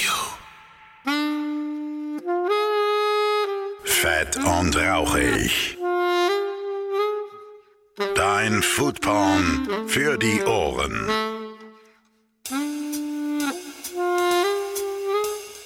[0.00, 0.10] you.
[3.84, 5.76] Fett und rauchig.
[8.14, 11.08] Dein Foodporn für die Ohren.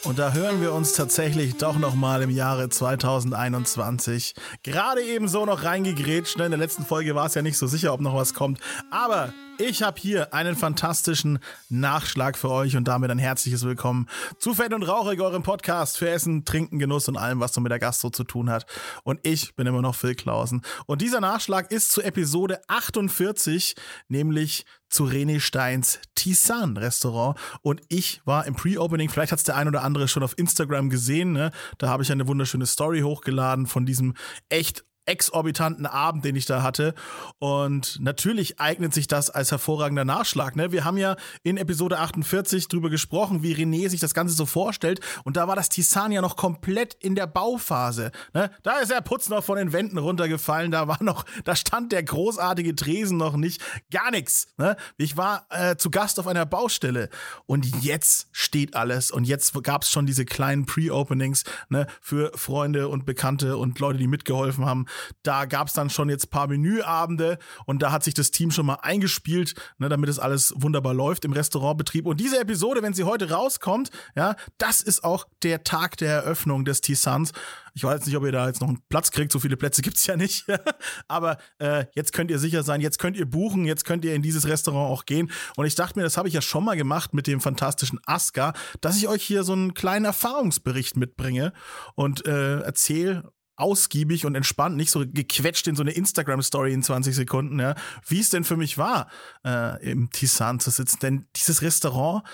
[0.05, 5.46] Und da hören wir uns tatsächlich doch noch mal im Jahre 2021 gerade eben so
[5.46, 6.39] noch reingegrätscht.
[6.39, 6.46] Ne?
[6.46, 8.61] In der letzten Folge war es ja nicht so sicher, ob noch was kommt.
[8.91, 14.09] Aber ich habe hier einen fantastischen Nachschlag für euch und damit ein herzliches Willkommen
[14.39, 17.71] zu Fett und Rauchig, eurem Podcast für Essen, Trinken, Genuss und allem, was so mit
[17.71, 18.67] der Gastro zu tun hat.
[19.04, 20.63] Und ich bin immer noch Phil Klausen.
[20.86, 23.75] Und dieser Nachschlag ist zu Episode 48,
[24.08, 27.39] nämlich zu René Steins Tisan Restaurant.
[27.63, 30.91] Und ich war im Pre-Opening, vielleicht hat es der ein oder andere schon auf Instagram
[30.91, 31.50] gesehen, ne?
[31.79, 34.14] da habe ich eine wunderschöne Story hochgeladen von diesem
[34.48, 36.95] echt exorbitanten Abend, den ich da hatte.
[37.39, 40.56] Und natürlich eignet sich das als hervorragender Nachschlag.
[40.56, 40.73] Ne?
[40.73, 45.01] Wir haben ja in Episode 48 drüber gesprochen, wie René sich das Ganze so vorstellt.
[45.25, 48.12] Und da war das Tisan ja noch komplett in der Bauphase.
[48.33, 48.50] Ne?
[48.62, 50.70] Da ist der Putz noch von den Wänden runtergefallen.
[50.70, 53.61] Da war noch, da stand der großartige Tresen noch nicht.
[53.91, 54.48] Gar nichts.
[54.56, 54.77] Ne?
[54.98, 57.09] Ich war äh, zu Gast auf einer Baustelle.
[57.47, 59.11] Und jetzt steht alles.
[59.11, 61.87] Und jetzt gab es schon diese kleinen Pre-Openings ne?
[62.00, 64.87] für Freunde und Bekannte und Leute, die mitgeholfen haben.
[65.22, 68.66] Da gab es dann schon jetzt paar Menüabende und da hat sich das Team schon
[68.66, 72.06] mal eingespielt, ne, damit es alles wunderbar läuft im Restaurantbetrieb.
[72.06, 76.64] Und diese Episode, wenn sie heute rauskommt, ja, das ist auch der Tag der Eröffnung
[76.64, 77.32] des Tisans.
[77.74, 80.06] Ich weiß nicht, ob ihr da jetzt noch einen Platz kriegt, so viele Plätze gibt's
[80.06, 80.44] ja nicht.
[81.08, 84.22] Aber äh, jetzt könnt ihr sicher sein, jetzt könnt ihr buchen, jetzt könnt ihr in
[84.22, 85.30] dieses Restaurant auch gehen.
[85.56, 88.52] Und ich dachte mir, das habe ich ja schon mal gemacht mit dem fantastischen Aska,
[88.80, 91.52] dass ich euch hier so einen kleinen Erfahrungsbericht mitbringe
[91.94, 97.14] und äh, erzähle, ausgiebig und entspannt, nicht so gequetscht in so eine Instagram-Story in 20
[97.14, 97.75] Sekunden, ja,
[98.06, 99.09] wie es denn für mich war,
[99.44, 100.98] äh, im Tisan zu sitzen.
[101.00, 102.25] Denn dieses Restaurant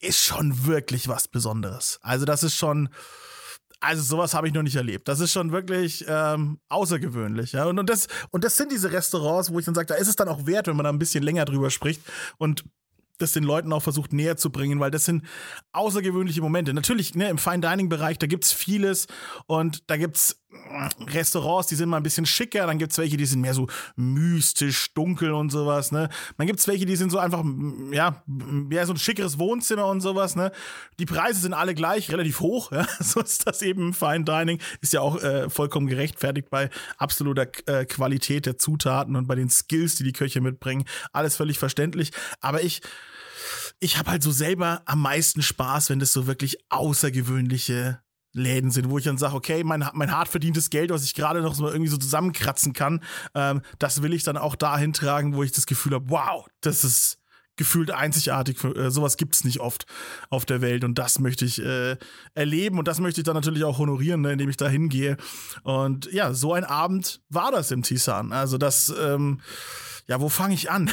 [0.00, 1.98] ist schon wirklich was Besonderes.
[2.02, 2.88] Also das ist schon,
[3.80, 5.08] also sowas habe ich noch nicht erlebt.
[5.08, 7.52] Das ist schon wirklich ähm, außergewöhnlich.
[7.52, 7.64] Ja?
[7.64, 10.16] Und, und, das, und das sind diese Restaurants, wo ich dann sage, da ist es
[10.16, 12.02] dann auch wert, wenn man da ein bisschen länger drüber spricht.
[12.38, 12.64] Und
[13.18, 15.24] das den Leuten auch versucht näher zu bringen, weil das sind
[15.72, 16.72] außergewöhnliche Momente.
[16.72, 19.06] Natürlich, ne, im Fine Dining Bereich, da gibt's vieles
[19.46, 20.47] und da gibt's äh,
[21.08, 23.66] Restaurants, die sind mal ein bisschen schicker, dann gibt's welche, die sind mehr so
[23.96, 26.08] mystisch, dunkel und sowas, ne?
[26.38, 27.44] Dann gibt's welche, die sind so einfach,
[27.92, 30.50] ja, mehr so ein schickeres Wohnzimmer und sowas, ne?
[30.98, 32.86] Die Preise sind alle gleich, relativ hoch, ja?
[33.00, 37.84] So ist das eben Fine Dining, ist ja auch äh, vollkommen gerechtfertigt bei absoluter äh,
[37.84, 40.84] Qualität der Zutaten und bei den Skills, die die Köche mitbringen.
[41.12, 42.80] Alles völlig verständlich, aber ich
[43.80, 48.00] ich habe halt so selber am meisten Spaß, wenn das so wirklich außergewöhnliche
[48.32, 51.40] Läden sind, wo ich dann sage, okay, mein, mein hart verdientes Geld, was ich gerade
[51.40, 53.02] noch so irgendwie so zusammenkratzen kann,
[53.34, 56.84] ähm, das will ich dann auch dahin tragen, wo ich das Gefühl habe, wow, das
[56.84, 57.18] ist
[57.58, 58.64] gefühlt einzigartig.
[58.64, 59.84] Äh, sowas gibt's nicht oft
[60.30, 61.96] auf der Welt und das möchte ich äh,
[62.34, 65.18] erleben und das möchte ich dann natürlich auch honorieren, ne, indem ich da hingehe.
[65.64, 68.32] Und ja, so ein Abend war das im Tisan.
[68.32, 69.40] Also das, ähm,
[70.08, 70.90] ja, wo fange ich an?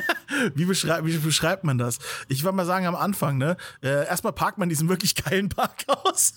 [0.54, 1.98] wie, beschreib, wie beschreibt man das?
[2.28, 3.56] Ich würde mal sagen, am Anfang, ne?
[3.82, 6.34] Äh, erstmal parkt man diesen wirklich geilen Parkhaus.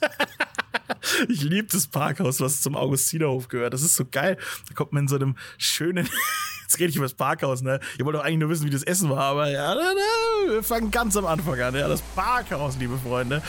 [1.30, 3.74] ich liebe das Parkhaus, was zum Augustinerhof gehört.
[3.74, 4.38] Das ist so geil.
[4.68, 6.08] Da kommt man in so einem schönen
[6.68, 7.80] Jetzt rede ich über das Parkhaus, ne?
[7.98, 10.64] Ihr wollt doch eigentlich nur wissen, wie das Essen war, aber ja, na, na, wir
[10.64, 11.74] fangen ganz am Anfang an.
[11.74, 13.42] Ja, das Parkhaus, liebe Freunde.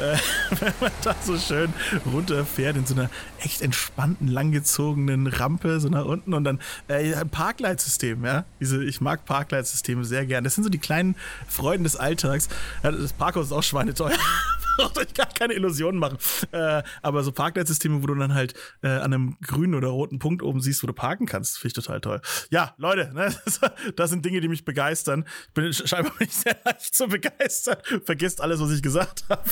[0.00, 0.16] Äh,
[0.58, 1.72] wenn man da so schön
[2.04, 6.58] runterfährt in so einer echt entspannten, langgezogenen Rampe, so nach unten und dann
[6.88, 8.44] äh, ein Parkleitsystem, ja?
[8.60, 10.44] Diese, ich mag Parkleitsysteme sehr gern.
[10.44, 11.16] Das sind so die kleinen
[11.48, 12.48] Freuden des Alltags.
[12.82, 14.12] Das Parkhaus ist auch schweineteuer.
[14.76, 16.18] braucht euch gar keine Illusionen machen.
[16.52, 20.42] Äh, aber so Parkleitsysteme, wo du dann halt äh, an einem grünen oder roten Punkt
[20.42, 22.20] oben siehst, wo du parken kannst, finde ich total toll.
[22.50, 23.34] Ja, Leute, ne,
[23.96, 25.24] das, sind Dinge, die mich begeistern.
[25.48, 27.76] Ich bin scheinbar nicht sehr leicht zu begeistern.
[28.04, 29.42] Vergisst alles, was ich gesagt habe.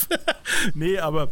[0.74, 1.24] nee, aber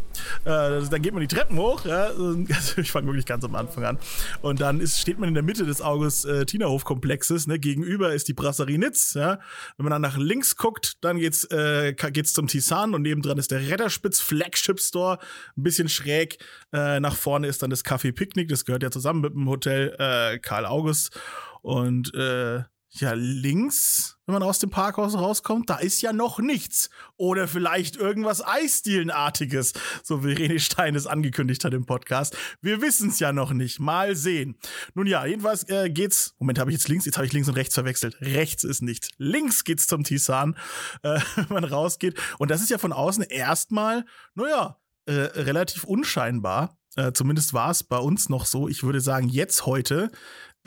[0.44, 1.84] äh, dann geht man die Treppen hoch.
[1.84, 2.06] Ja?
[2.06, 2.36] Also
[2.76, 3.98] ich fange wirklich ganz am Anfang an.
[4.42, 7.46] Und dann ist, steht man in der Mitte des August-Tina-Hof-Komplexes.
[7.46, 7.58] Ne?
[7.58, 9.14] Gegenüber ist die Brasserie Nitz.
[9.14, 9.40] Ja?
[9.76, 13.50] Wenn man dann nach links guckt, dann geht's, äh, geht's zum Tisan und nebendran ist
[13.50, 15.18] der Red Redderspitz Flagship Store,
[15.56, 16.38] ein bisschen schräg.
[16.72, 19.96] Äh, nach vorne ist dann das Café Picknick, das gehört ja zusammen mit dem Hotel
[19.98, 21.18] äh, Karl August.
[21.62, 22.62] Und äh,
[22.92, 26.88] ja, links, wenn man aus dem Parkhaus rauskommt, da ist ja noch nichts.
[27.16, 29.72] Oder vielleicht irgendwas Eisdielenartiges,
[30.04, 32.36] so wie René Stein es angekündigt hat im Podcast.
[32.62, 33.80] Wir wissen es ja noch nicht.
[33.80, 34.56] Mal sehen.
[34.94, 36.36] Nun ja, jedenfalls äh, geht's.
[36.38, 37.06] Moment, habe ich jetzt links?
[37.06, 38.20] Jetzt habe ich links und rechts verwechselt.
[38.20, 39.08] Rechts ist nichts.
[39.18, 40.56] Links geht's zum Tisan,
[41.02, 42.16] äh, wenn man rausgeht.
[42.38, 44.04] Und das ist ja von außen erstmal,
[44.36, 44.76] naja,
[45.06, 46.78] äh, relativ unscheinbar.
[46.94, 48.68] Äh, zumindest war es bei uns noch so.
[48.68, 50.12] Ich würde sagen, jetzt heute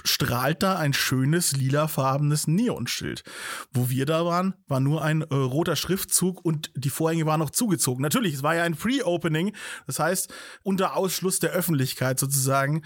[0.04, 3.24] strahlt da ein schönes lilafarbenes Neonschild.
[3.72, 7.52] Wo wir da waren, war nur ein äh, roter Schriftzug und die Vorhänge waren noch
[7.52, 8.02] zugezogen.
[8.02, 9.56] Natürlich, es war ja ein Pre-Opening,
[9.88, 12.84] das heißt unter Ausschluss der Öffentlichkeit sozusagen.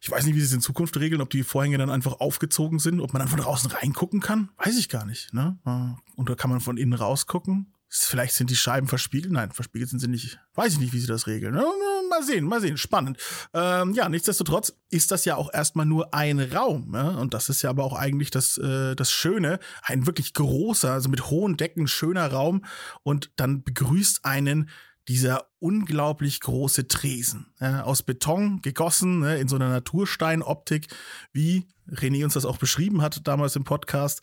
[0.00, 2.78] Ich weiß nicht, wie sie es in Zukunft regeln, ob die Vorhänge dann einfach aufgezogen
[2.80, 4.50] sind, ob man dann von draußen reingucken kann.
[4.58, 5.32] Weiß ich gar nicht.
[5.32, 5.58] Ne?
[5.64, 7.72] Äh, und da kann man von innen rausgucken.
[7.94, 9.32] Vielleicht sind die Scheiben verspiegelt.
[9.32, 10.40] Nein, verspiegelt sind sie nicht.
[10.54, 11.54] Weiß ich nicht, wie sie das regeln.
[12.12, 12.76] Mal sehen, mal sehen.
[12.76, 13.16] Spannend.
[13.54, 16.92] Ähm, ja, nichtsdestotrotz ist das ja auch erstmal nur ein Raum.
[16.94, 17.08] Ja?
[17.12, 19.58] Und das ist ja aber auch eigentlich das, äh, das Schöne.
[19.82, 22.66] Ein wirklich großer, also mit hohen Decken, schöner Raum.
[23.02, 24.68] Und dann begrüßt einen
[25.08, 27.46] dieser unglaublich große Tresen.
[27.60, 30.88] Ja, aus Beton gegossen, ne, in so einer Natursteinoptik,
[31.32, 34.20] wie René uns das auch beschrieben hat damals im Podcast.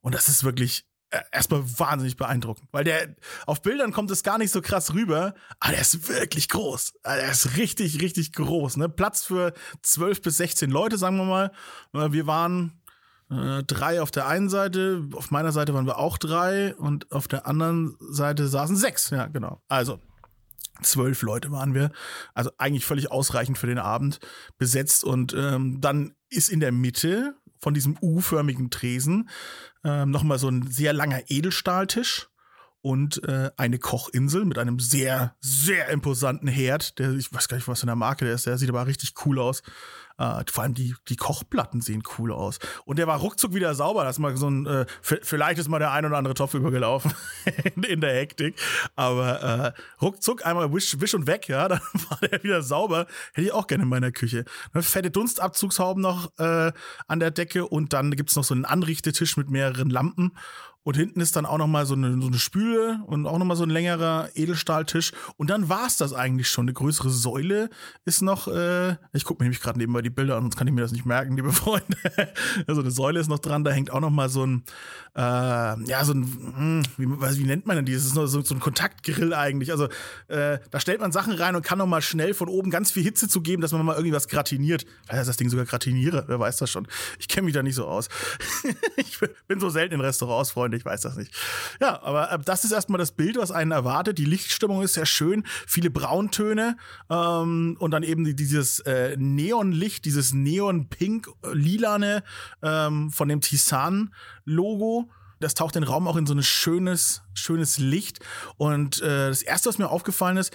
[0.00, 0.86] Und das ist wirklich
[1.30, 3.14] erstmal wahnsinnig beeindruckend, weil der
[3.46, 6.94] auf Bildern kommt es gar nicht so krass rüber, aber der ist wirklich groß.
[7.02, 8.76] Er ist richtig, richtig groß.
[8.76, 8.88] Ne?
[8.88, 11.52] Platz für 12 bis 16 Leute, sagen wir mal.
[11.92, 12.82] Äh, wir waren
[13.30, 17.28] äh, drei auf der einen Seite, auf meiner Seite waren wir auch drei und auf
[17.28, 19.10] der anderen Seite saßen sechs.
[19.10, 19.62] Ja, genau.
[19.68, 20.00] Also
[20.82, 21.90] zwölf Leute waren wir.
[22.34, 24.18] Also eigentlich völlig ausreichend für den Abend
[24.58, 25.04] besetzt.
[25.04, 29.30] Und ähm, dann ist in der Mitte von diesem U-förmigen Tresen.
[29.84, 32.28] Ähm, nochmal so ein sehr langer Edelstahltisch
[32.82, 36.98] und äh, eine Kochinsel mit einem sehr, sehr imposanten Herd.
[36.98, 39.14] Der, ich weiß gar nicht, was für eine Marke der ist, der sieht aber richtig
[39.24, 39.62] cool aus.
[40.18, 42.58] Äh, vor allem die, die Kochplatten sehen cool aus.
[42.84, 44.04] Und der war ruckzuck wieder sauber.
[44.04, 47.12] Das ist mal so ein, äh, vielleicht ist mal der ein oder andere Topf übergelaufen
[47.76, 48.56] in, in, der Hektik.
[48.94, 53.06] Aber äh, ruckzuck einmal wisch, wisch und weg, ja, dann war der wieder sauber.
[53.32, 54.44] Hätte ich auch gerne in meiner Küche.
[54.74, 56.72] Ne, fette Dunstabzugshauben noch äh,
[57.06, 60.32] an der Decke und dann gibt's noch so einen Anrichtetisch mit mehreren Lampen.
[60.84, 63.44] Und hinten ist dann auch noch mal so eine, so eine Spüle und auch noch
[63.44, 65.12] mal so ein längerer Edelstahltisch.
[65.36, 66.64] Und dann war's das eigentlich schon.
[66.64, 67.70] Eine größere Säule
[68.04, 70.72] ist noch, äh, ich gucke mir nämlich gerade nebenbei die Bilder an, sonst kann ich
[70.72, 71.96] mir das nicht merken, liebe Freunde.
[72.66, 74.64] also eine Säule ist noch dran, da hängt auch noch mal so ein,
[75.14, 76.22] äh, ja, so ein,
[76.56, 78.12] hm, wie, wie nennt man denn dieses?
[78.14, 79.70] Das ist so, so ein Kontaktgrill eigentlich.
[79.70, 79.88] Also
[80.26, 83.04] äh, da stellt man Sachen rein und kann noch mal schnell von oben ganz viel
[83.04, 84.84] Hitze zugeben, dass man mal irgendwie was gratiniert.
[85.06, 86.88] Vielleicht ist das Ding sogar gratiniere, wer weiß das schon.
[87.20, 88.08] Ich kenne mich da nicht so aus.
[88.96, 90.71] ich bin so selten in Restaurants, Freunde.
[90.72, 91.34] Freunde, ich weiß das nicht.
[91.80, 94.18] Ja, aber äh, das ist erstmal das Bild, was einen erwartet.
[94.18, 96.76] Die Lichtstimmung ist sehr schön, viele Brauntöne
[97.10, 102.22] ähm, und dann eben dieses äh, Neonlicht, dieses Neon-Pink-Lilane
[102.62, 105.10] ähm, von dem Tisan-Logo
[105.40, 108.20] das taucht den Raum auch in so ein schönes, schönes Licht.
[108.58, 110.52] Und äh, das erste, was mir aufgefallen ist,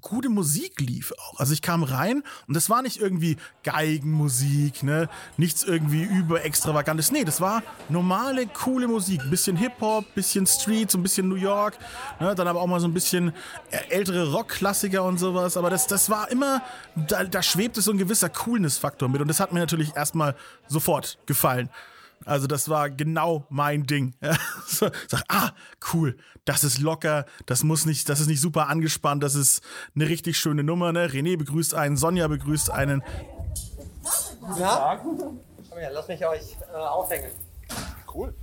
[0.00, 1.40] gute Musik lief auch.
[1.40, 5.08] Also ich kam rein und das war nicht irgendwie Geigenmusik, ne?
[5.36, 7.10] Nichts irgendwie über extravagantes.
[7.10, 9.28] Nee, das war normale, coole Musik.
[9.30, 11.78] Bisschen Hip-Hop, bisschen Street, so ein bisschen New York,
[12.20, 12.34] ne?
[12.34, 13.32] Dann aber auch mal so ein bisschen
[13.88, 15.56] ältere Rock-Klassiker und sowas.
[15.56, 16.62] Aber das, das war immer,
[16.94, 19.20] da, da schwebte so ein gewisser Coolness-Faktor mit.
[19.20, 20.36] Und das hat mir natürlich erstmal
[20.68, 21.68] sofort gefallen.
[22.24, 24.14] Also das war genau mein Ding.
[24.66, 25.50] Sag, ah,
[25.92, 29.62] cool, das ist locker, das muss nicht, das ist nicht super angespannt, das ist
[29.94, 30.92] eine richtig schöne Nummer.
[30.92, 31.08] Ne?
[31.08, 33.02] René begrüßt einen, Sonja begrüßt einen.
[34.58, 35.00] Ja?
[35.02, 35.40] Komm
[35.78, 37.30] her, lass mich euch äh, aufhängen.
[38.12, 38.34] Cool.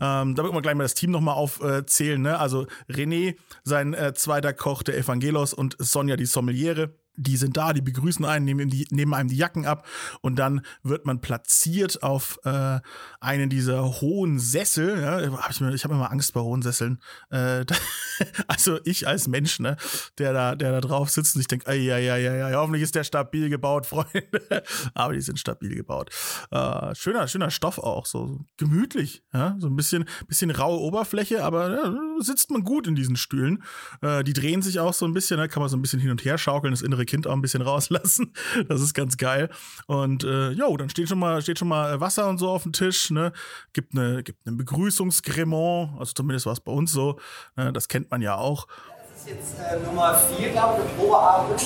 [0.00, 2.20] Ähm, da wird man gleich mal das Team nochmal aufzählen.
[2.20, 2.38] Ne?
[2.38, 7.72] Also René, sein äh, zweiter Koch, der Evangelos und Sonja, die Sommeliere die sind da,
[7.72, 9.86] die begrüßen einen, nehmen, die, nehmen einem die Jacken ab
[10.20, 12.80] und dann wird man platziert auf äh,
[13.20, 15.00] einen dieser hohen Sessel.
[15.00, 17.00] Ja, hab ich ich habe immer Angst bei hohen Sesseln.
[17.30, 17.64] Äh,
[18.46, 19.76] also ich als Mensch, ne,
[20.18, 22.94] der da, der da drauf sitzt und ich denke, ja, ja, ja, ja, hoffentlich ist
[22.94, 24.62] der stabil gebaut, Freunde.
[24.94, 26.10] Aber die sind stabil gebaut.
[26.50, 31.70] Äh, schöner, schöner Stoff auch, so gemütlich, ja, so ein bisschen, bisschen raue Oberfläche, aber
[31.70, 33.62] ja, sitzt man gut in diesen Stühlen.
[34.02, 36.10] Äh, die drehen sich auch so ein bisschen, ne, kann man so ein bisschen hin
[36.10, 38.32] und her schaukeln, das innere Kind auch ein bisschen rauslassen.
[38.68, 39.48] Das ist ganz geil.
[39.86, 42.72] Und äh, jo, dann steht schon mal, steht schon mal Wasser und so auf dem
[42.72, 43.10] Tisch.
[43.10, 43.32] Ne?
[43.72, 47.18] Gibt eine, gibt eine Begrüßungsgremont, also zumindest war es bei uns so.
[47.56, 47.72] Ne?
[47.72, 48.66] Das kennt man ja auch.
[49.12, 51.62] Das ist jetzt äh, Nummer 4, glaube ich, Probeabend.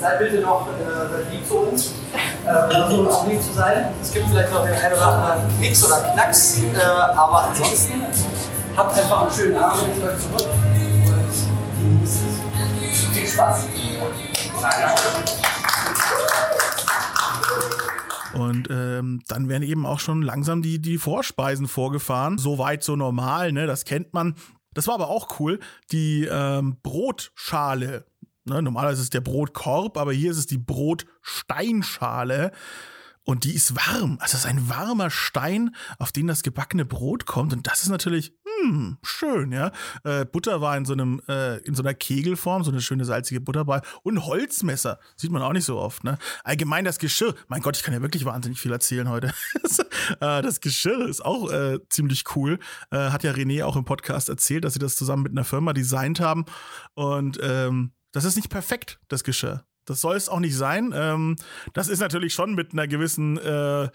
[0.00, 1.94] Seid bitte noch äh, lieb zu uns.
[2.44, 3.86] Äh, versuchen auch lieb zu sein.
[4.02, 8.02] Es gibt vielleicht noch den einen oder anderen Mix oder Knacks, äh, aber ansonsten
[8.76, 10.74] habt einfach einen schönen Abend, zurück und.
[13.12, 13.66] Viel Spaß.
[18.34, 22.38] Und ähm, dann werden eben auch schon langsam die, die Vorspeisen vorgefahren.
[22.38, 23.66] Soweit so normal, ne?
[23.66, 24.34] Das kennt man.
[24.72, 25.60] Das war aber auch cool.
[25.92, 28.06] Die ähm, Brotschale.
[28.44, 28.60] Ne?
[28.60, 32.50] Normalerweise ist es der Brotkorb, aber hier ist es die Brotsteinschale.
[33.22, 34.18] Und die ist warm.
[34.20, 37.54] Also es ist ein warmer Stein, auf den das gebackene Brot kommt.
[37.54, 39.72] Und das ist natürlich, hm, schön, ja.
[40.04, 43.40] Äh, Butter war in so einem, äh, in so einer Kegelform, so eine schöne salzige
[43.40, 43.82] Butter bei.
[44.02, 44.98] Und Holzmesser.
[45.16, 46.18] Sieht man auch nicht so oft, ne?
[46.44, 47.34] Allgemein das Geschirr.
[47.48, 49.34] Mein Gott, ich kann ja wirklich wahnsinnig viel erzählen heute.
[50.20, 52.58] äh, das Geschirr ist auch äh, ziemlich cool.
[52.90, 55.74] Äh, hat ja René auch im Podcast erzählt, dass sie das zusammen mit einer Firma
[55.74, 56.46] designt haben.
[56.94, 59.66] Und ähm, das ist nicht perfekt, das Geschirr.
[59.84, 60.92] Das soll es auch nicht sein.
[60.94, 61.36] Ähm,
[61.74, 63.90] das ist natürlich schon mit einer gewissen äh,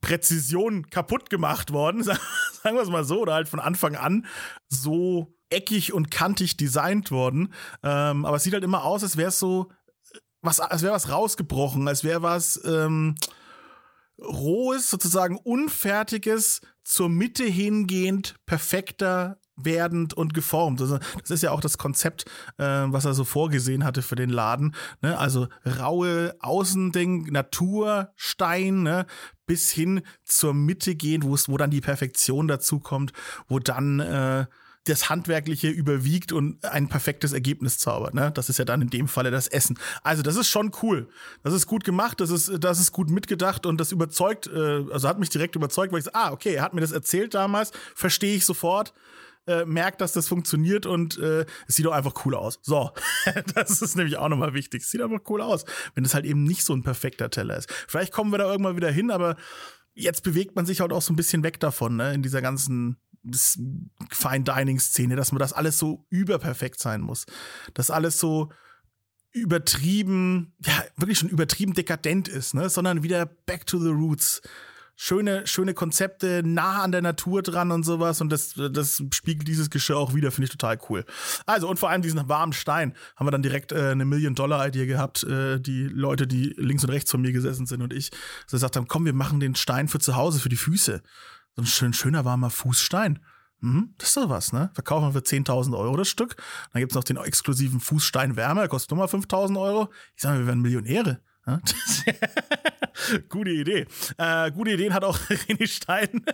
[0.00, 4.26] Präzision kaputt gemacht worden, sagen wir es mal so, oder halt von Anfang an
[4.68, 7.52] so eckig und kantig designt worden.
[7.82, 9.70] Ähm, aber es sieht halt immer aus, als wäre es so,
[10.42, 13.14] was, als wäre was rausgebrochen, als wäre was ähm,
[14.18, 20.80] rohes, sozusagen unfertiges, zur Mitte hingehend perfekter werdend und geformt.
[20.80, 22.24] Also, das ist ja auch das Konzept,
[22.58, 24.74] äh, was er so vorgesehen hatte für den Laden.
[25.02, 25.18] Ne?
[25.18, 29.06] Also raue Außending, Natur, Stein, ne?
[29.46, 33.12] bis hin zur Mitte gehen, wo es, wo dann die Perfektion dazu kommt,
[33.48, 34.46] wo dann äh,
[34.88, 38.14] das Handwerkliche überwiegt und ein perfektes Ergebnis zaubert.
[38.14, 38.30] Ne?
[38.32, 39.78] Das ist ja dann in dem Falle das Essen.
[40.02, 41.08] Also das ist schon cool.
[41.42, 45.08] Das ist gut gemacht, das ist, das ist gut mitgedacht und das überzeugt, äh, also
[45.08, 47.72] hat mich direkt überzeugt, weil ich so, ah, okay, er hat mir das erzählt damals,
[47.94, 48.92] verstehe ich sofort
[49.46, 52.58] äh, merkt, dass das funktioniert und äh, es sieht auch einfach cool aus.
[52.62, 52.90] So,
[53.54, 54.82] das ist nämlich auch nochmal wichtig.
[54.82, 55.64] Es sieht einfach cool aus,
[55.94, 57.72] wenn es halt eben nicht so ein perfekter Teller ist.
[57.88, 59.36] Vielleicht kommen wir da irgendwann wieder hin, aber
[59.94, 62.98] jetzt bewegt man sich halt auch so ein bisschen weg davon, ne, in dieser ganzen
[64.10, 67.26] Fine Dining Szene, dass man das alles so überperfekt sein muss.
[67.74, 68.50] Dass alles so
[69.32, 74.40] übertrieben, ja, wirklich schon übertrieben dekadent ist, ne, sondern wieder back to the roots
[75.00, 78.20] schöne, schöne Konzepte, nah an der Natur dran und sowas.
[78.20, 81.04] Und das, das spiegelt dieses Geschirr auch wieder, finde ich total cool.
[81.46, 85.22] Also, und vor allem diesen warmen Stein haben wir dann direkt äh, eine Million-Dollar-Idee gehabt.
[85.22, 88.10] Äh, die Leute, die links und rechts von mir gesessen sind und ich,
[88.46, 91.00] so gesagt haben, komm, wir machen den Stein für zu Hause, für die Füße.
[91.58, 93.18] So ein schön, schöner warmer Fußstein.
[93.58, 94.70] Mhm, das ist doch was, ne?
[94.74, 96.36] Verkaufen wir für 10.000 Euro das Stück.
[96.72, 99.88] Dann gibt's noch den exklusiven Fußstein Wärme, der kostet nochmal 5.000 Euro.
[100.14, 101.20] Ich sage mal, wir werden Millionäre.
[103.28, 103.86] gute Idee.
[104.16, 106.24] Äh, gute Ideen hat auch René Stein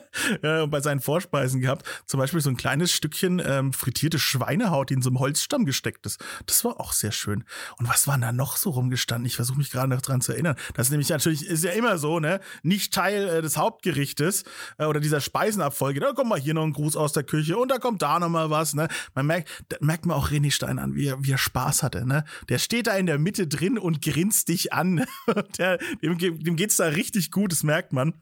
[0.43, 1.87] äh, bei seinen Vorspeisen gehabt.
[2.07, 6.07] Zum Beispiel so ein kleines Stückchen ähm, frittierte Schweinehaut, die in so einem Holzstamm gesteckt
[6.07, 6.23] ist.
[6.47, 7.45] Das war auch sehr schön.
[7.79, 9.27] Und was war da noch so rumgestanden?
[9.27, 10.57] Ich versuche mich gerade noch dran zu erinnern.
[10.75, 12.41] Das ist nämlich natürlich, ist ja immer so, ne?
[12.63, 14.45] Nicht Teil äh, des Hauptgerichtes
[14.79, 16.01] äh, oder dieser Speisenabfolge.
[16.01, 18.29] Da kommt mal hier noch ein Gruß aus der Küche und da kommt da noch
[18.29, 18.89] mal was, ne?
[19.15, 22.07] Man merkt, da merkt man auch René Stein an, wie er, wie er Spaß hatte,
[22.07, 22.25] ne?
[22.49, 25.04] Der steht da in der Mitte drin und grinst dich an
[25.59, 28.15] der, dem, dem geht's da richtig gut, das merkt man.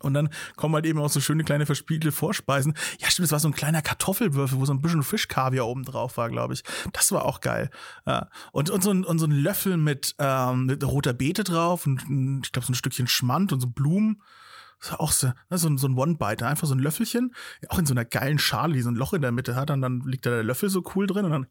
[0.00, 2.74] Und dann kommen halt eben auch so schöne kleine verspiegelte Vorspeisen.
[2.98, 6.18] Ja, stimmt, es war so ein kleiner Kartoffelwürfel, wo so ein bisschen Fischkaviar oben drauf
[6.18, 6.62] war, glaube ich.
[6.92, 7.70] Das war auch geil.
[8.06, 8.28] Ja.
[8.52, 12.42] Und, und, so ein, und so ein Löffel mit, ähm, mit roter Beete drauf und
[12.44, 14.22] ich glaube so ein Stückchen Schmand und so Blumen.
[14.80, 17.34] Das war auch so, ne, so, ein, so ein One-Bite, einfach so ein Löffelchen,
[17.68, 19.82] auch in so einer geilen Schale, die so ein Loch in der Mitte hat, und
[19.82, 21.46] dann liegt da der Löffel so cool drin und dann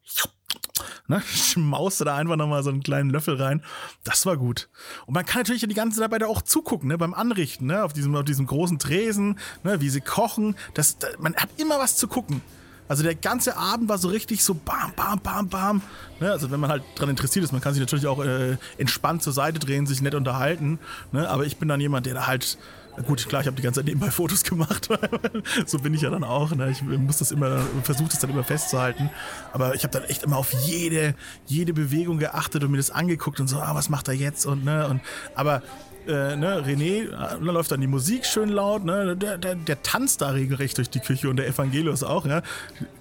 [1.07, 3.63] ne, schmauste da einfach nochmal so einen kleinen Löffel rein.
[4.03, 4.69] Das war gut.
[5.05, 7.83] Und man kann natürlich die ganze Zeit dabei da auch zugucken, ne, beim Anrichten, ne,
[7.83, 10.55] auf diesem, auf diesem großen Tresen, ne, wie sie kochen.
[10.73, 12.41] Das, das, man hat immer was zu gucken.
[12.87, 15.81] Also der ganze Abend war so richtig so bam, bam, bam, bam.
[16.19, 16.31] Ne?
[16.31, 19.33] Also wenn man halt dran interessiert ist, man kann sich natürlich auch äh, entspannt zur
[19.33, 20.79] Seite drehen, sich nett unterhalten.
[21.11, 21.29] Ne?
[21.29, 22.57] Aber ich bin dann jemand, der da halt
[23.05, 24.89] Gut, klar, ich habe die ganze Zeit nebenbei Fotos gemacht.
[25.65, 26.53] so bin ich ja dann auch.
[26.55, 26.71] Ne?
[26.71, 29.09] Ich muss das immer, versuche das dann immer festzuhalten.
[29.53, 31.13] Aber ich habe dann echt immer auf jede,
[31.45, 34.45] jede Bewegung geachtet und mir das angeguckt und so, ah, was macht er jetzt?
[34.45, 35.01] Und, ne, und
[35.35, 35.61] aber
[36.07, 40.21] äh, ne, René, da läuft dann die Musik schön laut, ne, der, der, der tanzt
[40.21, 42.41] da regelrecht durch die Küche und der Evangelius auch, ja,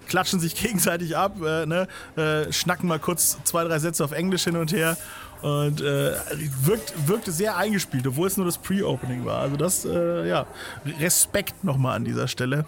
[0.08, 4.44] klatschen sich gegenseitig ab, äh, ne, äh, schnacken mal kurz zwei, drei Sätze auf Englisch
[4.44, 4.96] hin und her
[5.42, 6.14] und äh,
[6.62, 9.40] wirkt, wirkte sehr eingespielt, obwohl es nur das Pre-Opening war.
[9.40, 10.46] Also das, äh, ja,
[11.00, 12.66] Respekt nochmal an dieser Stelle.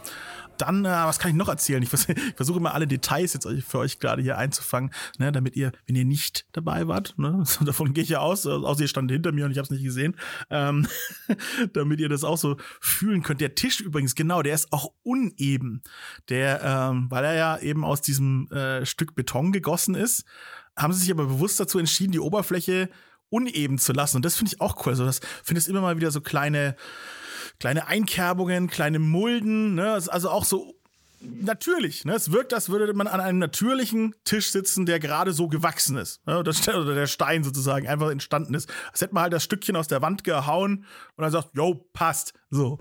[0.59, 1.83] Dann, äh, was kann ich noch erzählen?
[1.83, 5.57] Ich, vers ich versuche immer alle Details jetzt für euch gerade hier einzufangen, ne, damit
[5.57, 9.11] ihr, wenn ihr nicht dabei wart, ne, davon gehe ich ja aus, außer ihr stand
[9.11, 10.17] hinter mir und ich habe es nicht gesehen,
[10.51, 10.87] ähm,
[11.73, 13.41] damit ihr das auch so fühlen könnt.
[13.41, 15.83] Der Tisch übrigens, genau, der ist auch uneben.
[16.29, 20.25] Der, ähm, weil er ja eben aus diesem äh, Stück Beton gegossen ist,
[20.79, 22.89] haben sie sich aber bewusst dazu entschieden, die Oberfläche
[23.31, 24.17] uneben zu lassen.
[24.17, 24.93] Und das finde ich auch cool.
[24.93, 26.77] Also das findest immer mal wieder so kleine,
[27.61, 29.93] kleine Einkerbungen, kleine Mulden, ne?
[29.93, 30.79] Also auch so
[31.21, 32.05] natürlich.
[32.05, 32.15] Ne?
[32.15, 36.25] Es wirkt, als würde man an einem natürlichen Tisch sitzen, der gerade so gewachsen ist.
[36.27, 36.39] Ne?
[36.39, 38.71] Oder der Stein sozusagen einfach entstanden ist.
[38.93, 40.85] Als hätte man halt das Stückchen aus der Wand gehauen
[41.17, 42.35] und dann sagt, yo, passt.
[42.51, 42.79] So.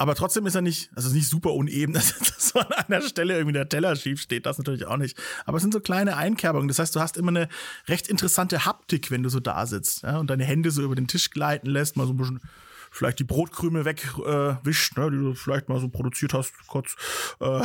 [0.00, 3.34] Aber trotzdem ist er nicht, also nicht super uneben, dass, dass so an einer Stelle
[3.34, 5.14] irgendwie der Teller schief steht, das natürlich auch nicht.
[5.44, 6.68] Aber es sind so kleine Einkerbungen.
[6.68, 7.48] Das heißt, du hast immer eine
[7.86, 10.16] recht interessante Haptik, wenn du so da sitzt ja?
[10.16, 12.40] und deine Hände so über den Tisch gleiten lässt, mal so ein bisschen
[12.90, 16.96] vielleicht die Brotkrümel wegwischt, äh, ne, die du vielleicht mal so produziert hast, kurz.
[17.40, 17.62] Äh,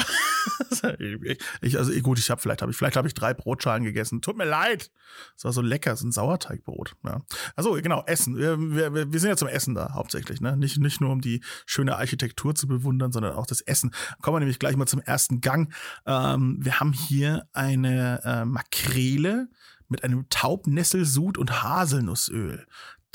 [1.61, 4.21] ich, also gut, ich habe vielleicht habe ich vielleicht habe ich drei Brotschalen gegessen.
[4.21, 4.91] Tut mir leid.
[5.35, 6.95] Das war so lecker, so ein Sauerteigbrot.
[7.03, 7.21] Ja.
[7.55, 8.37] Also genau Essen.
[8.37, 10.55] Wir, wir, wir sind ja zum Essen da hauptsächlich, ne?
[10.55, 13.91] Nicht nicht nur um die schöne Architektur zu bewundern, sondern auch das Essen.
[14.21, 15.73] Kommen wir nämlich gleich mal zum ersten Gang.
[16.05, 19.49] Ähm, wir haben hier eine äh, Makrele
[19.87, 22.65] mit einem Taubnesselsud und Haselnussöl.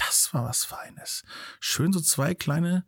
[0.09, 1.25] Das war was Feines.
[1.61, 2.87] Schön so zwei kleine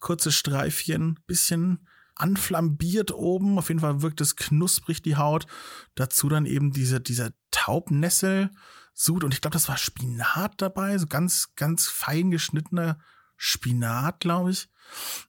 [0.00, 3.58] kurze Streifchen, bisschen anflambiert oben.
[3.58, 5.46] Auf jeden Fall wirkt es knusprig die Haut.
[5.94, 11.54] Dazu dann eben diese, dieser Taubnesselsud und ich glaube, das war Spinat dabei, so ganz,
[11.54, 12.98] ganz fein geschnittener
[13.36, 14.68] Spinat, glaube ich.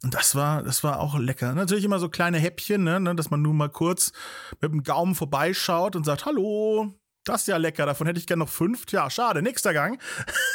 [0.04, 1.54] Und das war, das war auch lecker.
[1.54, 4.14] Natürlich immer so kleine Häppchen, ne, ne dass man nur mal kurz
[4.62, 6.94] mit dem Gaumen vorbeischaut und sagt, hallo,
[7.26, 8.86] das ist ja lecker, davon hätte ich gern noch fünf.
[8.92, 10.02] Ja, schade, nächster Gang.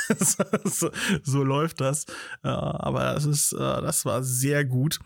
[0.65, 0.91] so,
[1.23, 2.07] so, läuft das.
[2.43, 4.99] aber es ist, äh, das war sehr gut.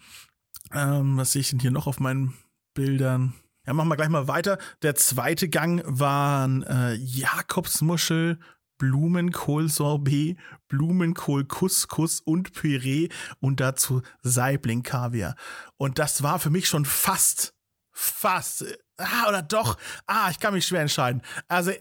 [0.73, 2.35] Ähm, was sehe ich denn hier noch auf meinen
[2.75, 3.35] Bildern?
[3.67, 4.59] Ja, machen wir gleich mal weiter.
[4.83, 8.39] Der zweite Gang waren äh, Jakobsmuschel,
[8.79, 10.37] Blumenkohl-Sorbet,
[10.69, 13.09] Blumenkohl-Couscous und Püree
[13.41, 15.37] und dazu Saibling-Kaviar.
[15.77, 17.55] Und das war für mich schon fast,
[17.93, 18.65] fast,
[18.99, 21.23] ah, oder doch, ah, ich kann mich schwer entscheiden.
[21.49, 21.73] Also,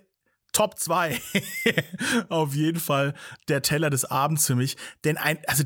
[0.51, 1.19] Top 2.
[2.29, 3.15] Auf jeden Fall
[3.47, 4.77] der Teller des Abends für mich.
[5.03, 5.63] Denn ein, also,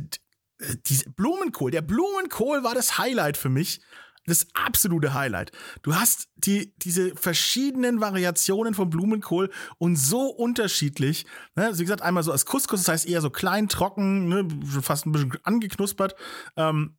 [0.86, 3.82] diese Blumenkohl, der Blumenkohl war das Highlight für mich
[4.28, 5.52] das absolute Highlight.
[5.82, 11.26] Du hast die, diese verschiedenen Variationen von Blumenkohl und so unterschiedlich.
[11.56, 11.66] Ne?
[11.66, 14.48] Also wie gesagt, einmal so als Couscous, das heißt eher so klein, trocken, ne?
[14.82, 16.16] fast ein bisschen angeknuspert.
[16.58, 16.98] Ähm,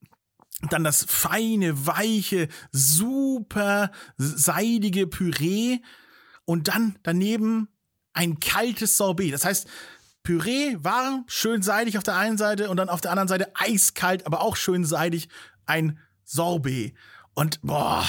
[0.70, 5.80] dann das feine, weiche, super seidige Püree
[6.44, 7.68] und dann daneben
[8.12, 9.32] ein kaltes Sorbet.
[9.32, 9.68] Das heißt,
[10.22, 14.26] Püree warm, schön seidig auf der einen Seite und dann auf der anderen Seite eiskalt,
[14.26, 15.28] aber auch schön seidig
[15.66, 16.94] ein Sorbet.
[17.34, 18.04] Und boah,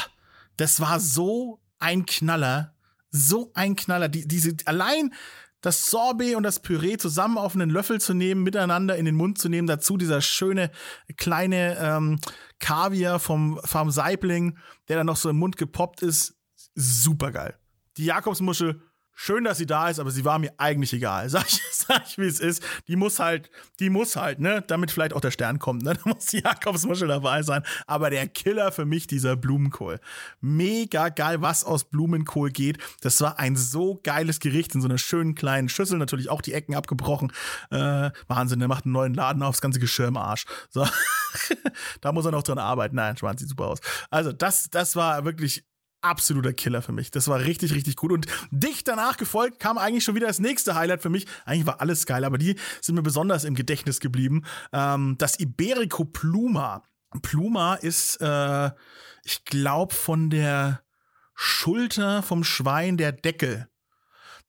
[0.58, 2.76] das war so ein Knaller.
[3.12, 4.10] So ein Knaller.
[4.10, 5.14] Die, diese, allein
[5.62, 9.38] das Sorbet und das Püree zusammen auf einen Löffel zu nehmen, miteinander in den Mund
[9.38, 10.72] zu nehmen, dazu dieser schöne
[11.18, 12.20] kleine ähm,
[12.60, 16.38] Kaviar vom Farm Saibling, der dann noch so im Mund gepoppt ist,
[16.76, 17.58] super geil.
[17.98, 18.82] Die Jakobsmuschel
[19.20, 21.30] schön, dass sie da ist, aber sie war mir eigentlich egal.
[21.40, 22.64] Sag ich, sag ich wie es ist.
[22.88, 25.94] Die muss halt, die muss halt, ne, damit vielleicht auch der Stern kommt, ne?
[26.00, 27.64] Da muss die Jakobsmuschel dabei sein.
[27.86, 30.00] Aber der Killer für mich, dieser Blumenkohl.
[30.40, 32.78] Mega geil, was aus Blumenkohl geht.
[33.02, 35.98] Das war ein so geiles Gericht in so einer schönen kleinen Schüssel.
[35.98, 37.34] Natürlich auch die Ecken abgebrochen.
[37.72, 40.46] Äh, Wahnsinn, der macht einen neuen Laden auf, das ganze Geschirr im Arsch.
[40.70, 40.88] So.
[42.02, 42.96] da muss er noch dran arbeiten.
[42.96, 43.80] Nein, Schwan sieht super aus.
[44.10, 45.66] Also, das, das war wirklich
[46.02, 47.12] absoluter Killer für mich.
[47.12, 48.12] Das war richtig, richtig gut.
[48.12, 51.26] Und dicht danach gefolgt kam eigentlich schon wieder das nächste Highlight für mich.
[51.46, 54.44] Eigentlich war alles geil, aber die sind mir besonders im Gedächtnis geblieben.
[54.72, 56.84] Ähm, das Iberico Pluma.
[57.22, 58.72] Pluma ist, äh,
[59.24, 60.82] ich glaube, von der
[61.36, 63.68] Schulter vom Schwein der Deckel.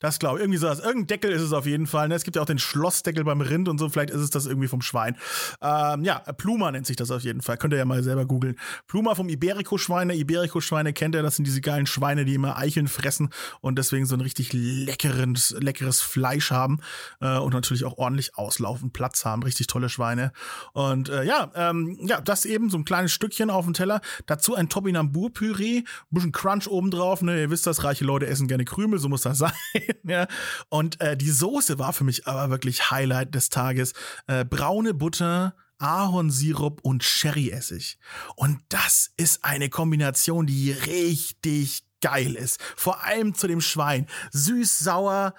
[0.00, 0.42] Das glaube ich.
[0.42, 0.66] Irgendwie so.
[0.66, 2.08] Irgendein Deckel ist es auf jeden Fall.
[2.08, 2.14] Ne?
[2.14, 3.88] Es gibt ja auch den Schlossdeckel beim Rind und so.
[3.88, 5.16] Vielleicht ist es das irgendwie vom Schwein.
[5.60, 7.58] Ähm, ja, Pluma nennt sich das auf jeden Fall.
[7.58, 8.56] Könnt ihr ja mal selber googeln.
[8.88, 10.14] Pluma vom Iberico-Schweine.
[10.14, 11.22] Iberico-Schweine kennt ihr.
[11.22, 13.28] Das sind diese geilen Schweine, die immer Eicheln fressen
[13.60, 16.80] und deswegen so ein richtig leckeres, leckeres Fleisch haben.
[17.20, 19.42] Äh, und natürlich auch ordentlich auslaufen, Platz haben.
[19.42, 20.32] Richtig tolle Schweine.
[20.72, 24.00] Und äh, ja, ähm, ja, das eben so ein kleines Stückchen auf dem Teller.
[24.24, 25.82] Dazu ein Topinambur-Püree.
[26.10, 27.20] Bisschen Crunch obendrauf.
[27.20, 27.42] Ne?
[27.42, 28.98] Ihr wisst das, reiche Leute essen gerne Krümel.
[28.98, 29.52] So muss das sein.
[30.04, 30.26] ja.
[30.68, 33.92] Und äh, die Soße war für mich aber wirklich Highlight des Tages.
[34.26, 37.98] Äh, braune Butter, Ahornsirup und Sherryessig.
[38.36, 42.60] Und das ist eine Kombination, die richtig geil ist.
[42.76, 44.06] Vor allem zu dem Schwein.
[44.32, 45.34] Süß, sauer,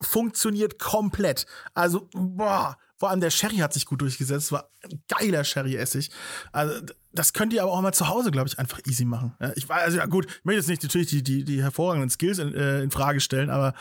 [0.00, 1.46] funktioniert komplett.
[1.74, 4.52] Also, boah, vor allem der Sherry hat sich gut durchgesetzt.
[4.52, 4.70] War
[5.08, 6.10] geiler Sherry-Essig.
[6.52, 6.80] Also,
[7.12, 9.34] das könnt ihr aber auch mal zu Hause, glaube ich, einfach easy machen.
[9.40, 12.10] Ja, ich weiß, also ja gut, ich möchte jetzt nicht natürlich die, die, die hervorragenden
[12.10, 13.74] Skills in, äh, in Frage stellen, aber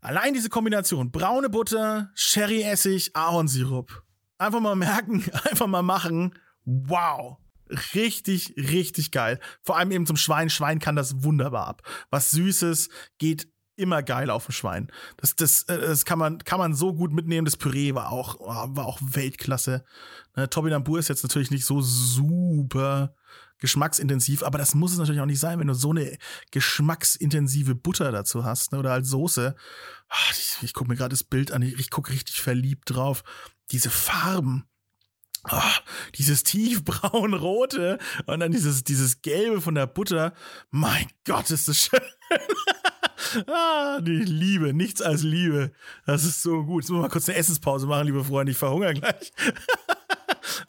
[0.00, 4.02] allein diese Kombination, braune Butter, Sherry-Essig, Ahornsirup.
[4.38, 6.34] Einfach mal merken, einfach mal machen.
[6.64, 7.38] Wow.
[7.94, 9.40] Richtig, richtig geil.
[9.62, 10.50] Vor allem eben zum Schwein.
[10.50, 11.82] Schwein kann das wunderbar ab.
[12.10, 14.90] Was Süßes geht immer geil auf dem Schwein.
[15.16, 17.44] Das, das, äh, das kann man, kann man so gut mitnehmen.
[17.44, 19.84] Das Püree war auch, oh, war auch Weltklasse.
[20.36, 23.14] Ne, Topinambur ist jetzt natürlich nicht so super
[23.58, 26.18] geschmacksintensiv, aber das muss es natürlich auch nicht sein, wenn du so eine
[26.50, 29.54] geschmacksintensive Butter dazu hast, ne, oder als Soße.
[30.08, 33.22] Ach, ich, ich gucke mir gerade das Bild an, ich, ich gucke richtig verliebt drauf.
[33.70, 34.66] Diese Farben.
[35.50, 35.60] Oh,
[36.14, 40.34] dieses tiefbraun-rote und dann dieses, dieses gelbe von der Butter.
[40.70, 42.00] Mein Gott, ist das schön.
[43.46, 45.72] ah, die Liebe, nichts als Liebe.
[46.06, 46.82] Das ist so gut.
[46.82, 48.52] Jetzt wir mal kurz eine Essenspause machen, liebe Freunde.
[48.52, 49.32] Ich verhungere gleich.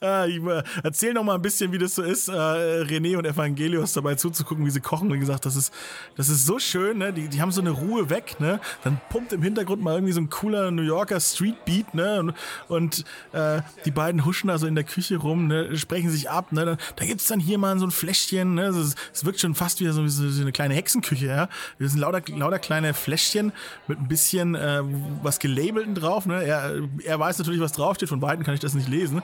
[0.02, 3.26] äh, ich, äh, erzähl noch mal ein bisschen, wie das so ist, äh, René und
[3.26, 5.12] Evangelius dabei zuzugucken, wie sie kochen.
[5.12, 5.72] Wie gesagt, das ist,
[6.16, 7.12] das ist so schön, ne?
[7.12, 8.60] Die, die haben so eine Ruhe weg, ne?
[8.82, 12.20] Dann pumpt im Hintergrund mal irgendwie so ein cooler New Yorker Street Beat, ne?
[12.20, 12.34] Und,
[12.68, 15.76] und äh, die beiden huschen da so in der Küche rum, ne?
[15.76, 16.64] Sprechen sich ab, ne?
[16.64, 18.66] Da, da gibt's dann hier mal so ein Fläschchen, ne?
[18.66, 21.48] Es wirkt schon fast wie so, so, so eine kleine Hexenküche, ja?
[21.78, 23.52] Das sind lauter, lauter kleine Fläschchen
[23.86, 24.82] mit ein bisschen äh,
[25.22, 26.42] was gelabelten drauf, ne?
[26.44, 29.22] Er, er weiß natürlich, was draufsteht, von Weitem kann ich das nicht lesen,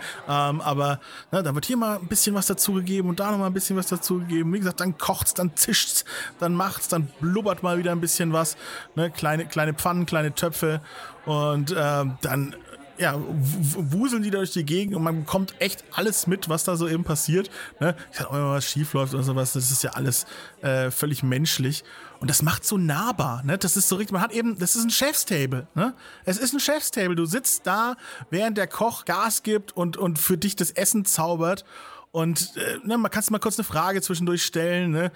[0.49, 1.01] ähm, aber
[1.33, 3.77] ne, da wird hier mal ein bisschen was dazugegeben und da noch mal ein bisschen
[3.77, 4.53] was dazugegeben.
[4.53, 6.05] Wie gesagt, dann kocht's, dann zischt's,
[6.39, 8.57] dann macht's, dann blubbert mal wieder ein bisschen was,
[8.95, 9.11] ne?
[9.11, 10.81] Kleine, kleine Pfannen, kleine Töpfe
[11.27, 12.55] und ähm, dann
[13.01, 16.77] ja, wuseln die da durch die Gegend und man bekommt echt alles mit, was da
[16.77, 17.51] so eben passiert.
[17.81, 17.97] Ne?
[18.13, 20.27] Ich sag auch immer, was schief läuft oder sowas, das ist ja alles
[20.61, 21.83] äh, völlig menschlich.
[22.21, 23.57] Und das macht so nahbar, ne?
[23.57, 25.95] Das ist so richtig, man hat eben, das ist ein Chefstable, ne?
[26.27, 27.17] Es ist ein Chefstable.
[27.17, 27.97] Du sitzt da,
[28.29, 31.65] während der Koch Gas gibt und, und für dich das Essen zaubert.
[32.13, 35.13] Und äh, ne, man kannst mal kurz eine Frage zwischendurch stellen, ne?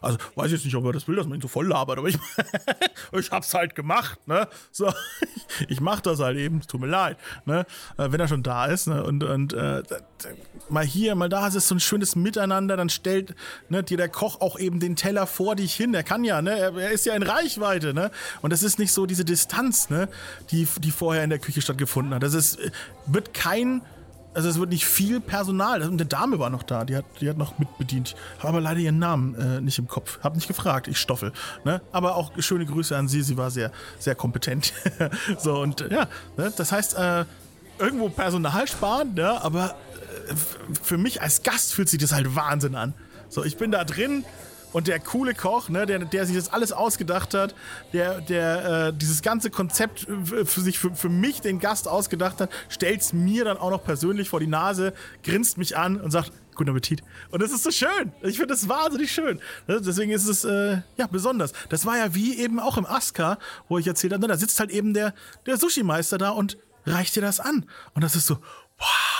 [0.00, 2.08] Also weiß jetzt nicht, ob er das will, dass man ihn so voll labert, aber
[2.08, 2.18] ich,
[3.12, 4.46] ich hab's halt gemacht, ne?
[4.70, 4.92] So,
[5.68, 7.66] ich mach das halt eben, tut mir leid, ne?
[7.96, 9.02] Äh, wenn er schon da ist, ne?
[9.02, 9.82] Und, und äh,
[10.68, 13.34] mal hier, mal da, es ist so ein schönes Miteinander, dann stellt
[13.68, 15.92] ne, dir der Koch auch eben den Teller vor dich hin.
[15.94, 16.56] Er kann ja, ne?
[16.56, 18.12] Er, er ist ja in Reichweite, ne?
[18.40, 20.08] Und das ist nicht so diese Distanz, ne?
[20.52, 22.22] Die, die vorher in der Küche stattgefunden hat.
[22.22, 22.58] Das ist,
[23.06, 23.82] wird kein
[24.34, 25.82] also es wird nicht viel Personal.
[25.82, 28.14] Und eine Dame war noch da, die hat, die hat noch mitbedient.
[28.38, 30.20] Habe aber leider ihren Namen äh, nicht im Kopf.
[30.22, 31.32] Hab nicht gefragt, ich stoffel.
[31.64, 31.80] Ne?
[31.92, 34.72] Aber auch schöne Grüße an sie, sie war sehr, sehr kompetent.
[35.38, 36.52] so und ja, ne?
[36.56, 37.24] das heißt, äh,
[37.78, 39.42] irgendwo Personal sparen, ne?
[39.42, 39.76] aber
[40.28, 40.34] äh,
[40.82, 42.94] für mich als Gast fühlt sich das halt Wahnsinn an.
[43.28, 44.24] So, ich bin da drin,
[44.72, 47.54] und der coole Koch, ne, der, der sich das alles ausgedacht hat,
[47.92, 50.06] der, der äh, dieses ganze Konzept
[50.44, 53.82] für sich, für, für mich, den Gast ausgedacht hat, stellt es mir dann auch noch
[53.82, 57.02] persönlich vor die Nase, grinst mich an und sagt, guten Appetit.
[57.30, 58.12] Und das ist so schön.
[58.22, 59.40] Ich finde das wahnsinnig schön.
[59.66, 61.52] Ne, deswegen ist es äh, ja besonders.
[61.68, 64.60] Das war ja wie eben auch im Aska, wo ich erzählt habe, ne, da sitzt
[64.60, 65.14] halt eben der,
[65.46, 67.66] der Sushi-Meister da und reicht dir das an.
[67.94, 68.38] Und das ist so,
[68.78, 69.17] wow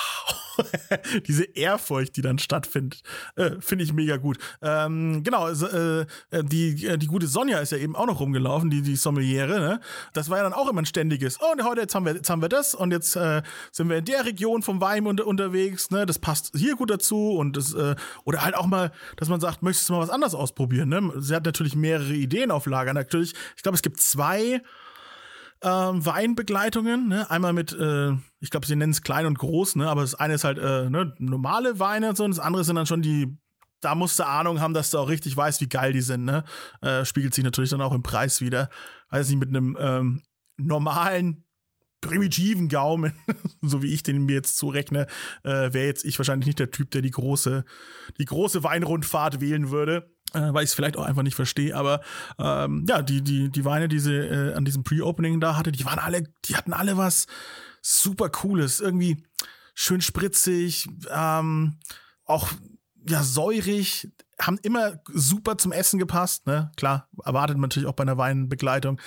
[1.26, 3.02] diese Ehrfurcht, die dann stattfindet,
[3.36, 4.38] äh, finde ich mega gut.
[4.62, 8.70] Ähm, genau, also, äh, die, äh, die gute Sonja ist ja eben auch noch rumgelaufen,
[8.70, 9.80] die, die Sommeliere, ne?
[10.12, 12.30] Das war ja dann auch immer ein ständiges, oh, und heute jetzt haben wir, jetzt
[12.30, 13.42] haben wir das und jetzt äh,
[13.72, 16.06] sind wir in der Region vom Wein unter, unterwegs, ne?
[16.06, 17.94] Das passt hier gut dazu und das, äh,
[18.24, 21.12] oder halt auch mal, dass man sagt, möchtest du mal was anderes ausprobieren, ne?
[21.16, 23.34] Sie hat natürlich mehrere Ideen auf Lager, natürlich.
[23.56, 24.62] Ich glaube, es gibt zwei
[25.62, 27.08] ähm, Weinbegleitungen.
[27.08, 27.30] Ne?
[27.30, 29.88] Einmal mit, äh, ich glaube, sie nennen es klein und groß, ne?
[29.88, 32.76] aber das eine ist halt äh, ne, normale Weine und so, und das andere sind
[32.76, 33.36] dann schon die
[33.80, 36.24] da musst du Ahnung haben, dass du auch richtig weißt, wie geil die sind.
[36.24, 36.44] Ne?
[36.80, 38.70] Äh, spiegelt sich natürlich dann auch im Preis wieder.
[39.10, 40.22] Weiß nicht, mit einem ähm,
[40.56, 41.44] normalen,
[42.00, 43.12] primitiven Gaumen,
[43.62, 45.06] so wie ich den mir jetzt zurechne,
[45.42, 47.64] äh, wäre jetzt ich wahrscheinlich nicht der Typ, der die große,
[48.18, 52.00] die große Weinrundfahrt wählen würde äh, weil ich es vielleicht auch einfach nicht verstehe, aber
[52.38, 55.84] ähm, ja, die, die, die Weine, die sie äh, an diesem Pre-Opening da hatte, die
[55.84, 57.26] waren alle, die hatten alle was
[57.82, 59.24] super Cooles, irgendwie
[59.74, 61.78] schön spritzig, ähm,
[62.24, 62.48] auch
[63.08, 64.08] ja säurig,
[64.40, 66.70] haben immer super zum Essen gepasst, ne?
[66.76, 69.00] Klar, erwartet man natürlich auch bei einer Weinbegleitung.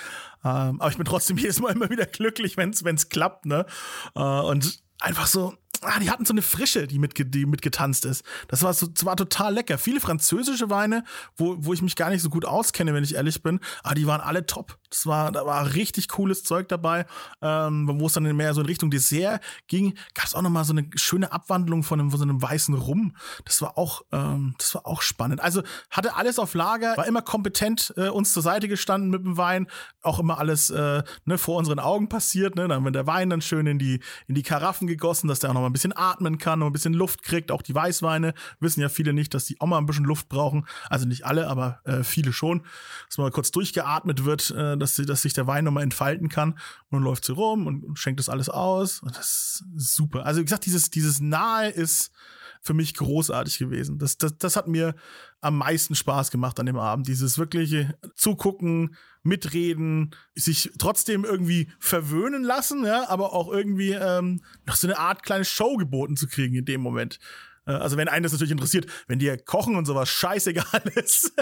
[0.44, 3.66] Ähm, aber ich bin trotzdem jedes Mal immer wieder glücklich, wenn es klappt, ne?
[4.14, 8.24] Äh, und einfach so, ah, die hatten so eine Frische, die, mit, die mitgetanzt ist.
[8.48, 9.78] Das war, so, das total lecker.
[9.78, 11.04] Viele französische Weine,
[11.36, 14.06] wo, wo ich mich gar nicht so gut auskenne, wenn ich ehrlich bin, aber die
[14.06, 14.78] waren alle top.
[14.92, 17.06] Das war, da war richtig cooles Zeug dabei,
[17.40, 19.94] ähm, wo es dann mehr so in Richtung Dessert ging.
[20.12, 23.16] Gab es auch noch mal so eine schöne Abwandlung von einem, so einem weißen Rum.
[23.46, 25.40] Das war auch, ähm, das war auch spannend.
[25.40, 29.38] Also hatte alles auf Lager, war immer kompetent äh, uns zur Seite gestanden mit dem
[29.38, 29.66] Wein,
[30.02, 32.54] auch immer alles äh, ne, vor unseren Augen passiert.
[32.56, 32.68] Ne?
[32.68, 35.54] Dann wird der Wein dann schön in die in die Karaffen gegossen, dass der auch
[35.54, 37.50] noch mal ein bisschen atmen kann, noch ein bisschen Luft kriegt.
[37.50, 40.66] Auch die Weißweine wissen ja viele nicht, dass die auch mal ein bisschen Luft brauchen.
[40.90, 42.66] Also nicht alle, aber äh, viele schon.
[43.08, 46.52] Dass mal kurz durchgeatmet wird, äh, dass, sie, dass sich der Wein nochmal entfalten kann.
[46.52, 49.00] Und dann läuft sie rum und schenkt das alles aus.
[49.00, 50.26] Und das ist super.
[50.26, 52.12] Also wie gesagt, dieses, dieses Nahe ist
[52.60, 53.98] für mich großartig gewesen.
[53.98, 54.94] Das, das, das hat mir
[55.40, 57.08] am meisten Spaß gemacht an dem Abend.
[57.08, 64.76] Dieses wirkliche Zugucken, Mitreden, sich trotzdem irgendwie verwöhnen lassen, ja, aber auch irgendwie ähm, noch
[64.76, 67.18] so eine Art kleine Show geboten zu kriegen in dem Moment.
[67.66, 71.32] Äh, also wenn einen das natürlich interessiert, wenn dir Kochen und sowas scheißegal ist,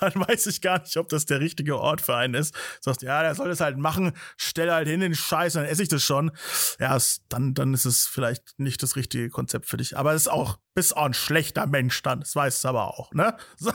[0.00, 2.54] dann weiß ich gar nicht, ob das der richtige Ort für einen ist.
[2.54, 5.82] Du sagst, ja, der soll das halt machen, stell halt hin den Scheiß, dann esse
[5.82, 6.30] ich das schon.
[6.78, 6.98] Ja,
[7.28, 9.96] dann, dann ist es vielleicht nicht das richtige Konzept für dich.
[9.96, 13.12] Aber es ist auch, bist auch ein schlechter Mensch dann, das weißt du aber auch,
[13.12, 13.36] ne?
[13.56, 13.72] So.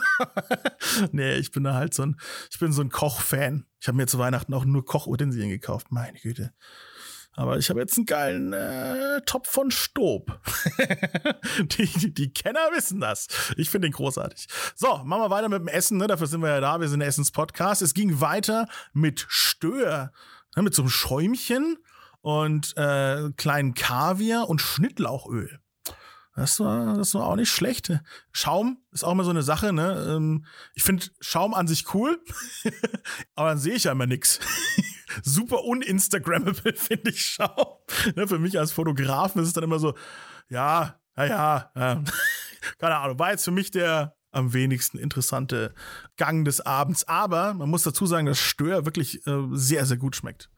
[1.12, 2.16] nee, ich bin da halt so ein,
[2.50, 3.66] ich bin so ein Kochfan.
[3.80, 6.52] Ich habe mir zu Weihnachten auch nur Kochutensilien gekauft, meine Güte.
[7.38, 10.40] Aber ich habe jetzt einen geilen äh, Topf von Stob.
[11.60, 13.28] die, die, die, Kenner wissen das.
[13.56, 14.48] Ich finde den großartig.
[14.74, 15.98] So, machen wir weiter mit dem Essen.
[15.98, 16.08] Ne?
[16.08, 16.80] Dafür sind wir ja da.
[16.80, 17.80] Wir sind der Essens-Podcast.
[17.80, 20.10] Es ging weiter mit Stör.
[20.56, 20.64] Ne?
[20.64, 21.76] Mit so einem Schäumchen
[22.22, 25.60] und äh, kleinen Kaviar und Schnittlauchöl.
[26.38, 27.92] Das war, das war auch nicht schlecht.
[28.30, 30.06] Schaum ist auch immer so eine Sache, ne?
[30.08, 32.22] Ähm, ich finde Schaum an sich cool,
[33.34, 34.38] aber dann sehe ich ja immer nix.
[35.24, 37.78] Super uninstagrammable, finde ich Schaum.
[38.14, 39.94] Ne, für mich als Fotografen ist es dann immer so,
[40.48, 42.04] ja, ja, ja, ja.
[42.78, 45.74] keine Ahnung, war jetzt für mich der am wenigsten interessante
[46.16, 47.02] Gang des Abends.
[47.08, 50.50] Aber man muss dazu sagen, dass Stör wirklich äh, sehr, sehr gut schmeckt.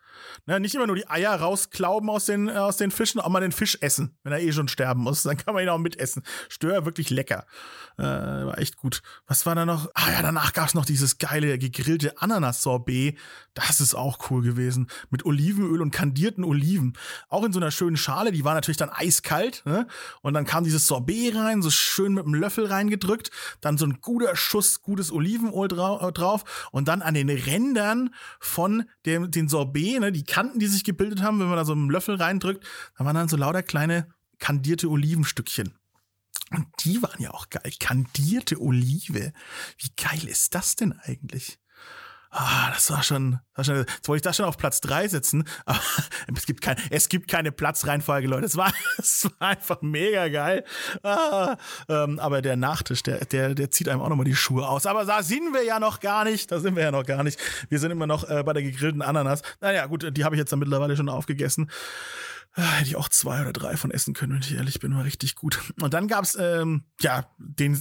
[0.47, 3.41] Ne, nicht immer nur die Eier rausklauben aus den, äh, aus den Fischen, auch mal
[3.41, 5.23] den Fisch essen, wenn er eh schon sterben muss.
[5.31, 6.23] Dann kann man ihn auch mitessen.
[6.49, 7.47] Stör wirklich lecker.
[7.99, 9.03] Äh, war echt gut.
[9.27, 9.91] Was war da noch?
[9.95, 13.19] Ah ja, danach gab es noch dieses geile gegrillte Ananas-Sorbet.
[13.53, 14.89] Das ist auch cool gewesen.
[15.11, 16.95] Mit Olivenöl und kandierten Oliven.
[17.29, 18.33] Auch in so einer schönen Schale.
[18.33, 19.63] Die war natürlich dann eiskalt.
[19.67, 19.87] Ne?
[20.23, 23.31] Und dann kam dieses Sorbet rein, so schön mit einem Löffel reingedrückt.
[23.61, 26.69] Dann so ein guter Schuss gutes Olivenöl drau drauf.
[26.73, 31.23] Und dann an den Rändern von dem, den Sorbet, ne, die Kanten, die sich gebildet
[31.23, 34.89] haben, wenn man da so einen Löffel reindrückt, da waren dann so lauter kleine kandierte
[34.89, 35.75] Olivenstückchen.
[36.51, 37.73] Und die waren ja auch geil.
[37.79, 39.33] Kandierte Olive.
[39.79, 41.61] Wie geil ist das denn eigentlich?
[42.33, 45.09] Ah, das war schon, das war schon, jetzt wollte ich das schon auf Platz drei
[45.09, 45.81] setzen, aber
[46.37, 48.47] es gibt kein, es gibt keine Platzreihenfolge, Leute.
[48.47, 50.65] Es war, es war einfach mega geil.
[51.03, 51.57] Ah,
[51.89, 54.87] ähm, aber der Nachtisch, der, der, der zieht einem auch nochmal die Schuhe aus.
[54.87, 56.53] Aber da sind wir ja noch gar nicht.
[56.53, 57.41] Da sind wir ja noch gar nicht.
[57.69, 59.43] Wir sind immer noch äh, bei der gegrillten Ananas.
[59.61, 61.69] Naja, gut, die habe ich jetzt dann mittlerweile schon aufgegessen.
[62.53, 65.05] Ah, hätte ich auch zwei oder drei von essen können, wenn ich ehrlich bin, war
[65.05, 65.61] richtig gut.
[65.81, 67.81] Und dann gab's ähm, ja den,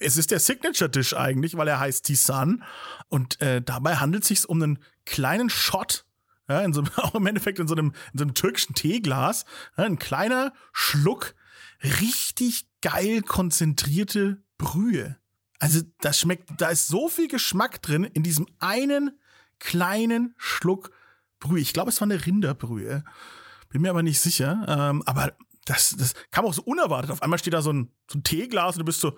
[0.00, 2.64] es ist der Signature-Dish eigentlich, weil er heißt Tisan.
[3.08, 6.06] Und äh, dabei handelt es sich um einen kleinen Shot,
[6.48, 9.44] ja, in so, auch im Endeffekt in so einem, in so einem türkischen Teeglas,
[9.76, 11.34] ja, ein kleiner Schluck
[11.82, 15.16] richtig geil konzentrierte Brühe.
[15.58, 19.18] Also das schmeckt, da ist so viel Geschmack drin in diesem einen
[19.58, 20.90] kleinen Schluck
[21.38, 21.60] Brühe.
[21.60, 23.04] Ich glaube, es war eine Rinderbrühe.
[23.70, 24.64] Bin mir aber nicht sicher.
[24.68, 25.32] Ähm, aber
[25.64, 27.10] das, das kam auch so unerwartet.
[27.10, 29.16] Auf einmal steht da so ein, so ein Teeglas und du bist so,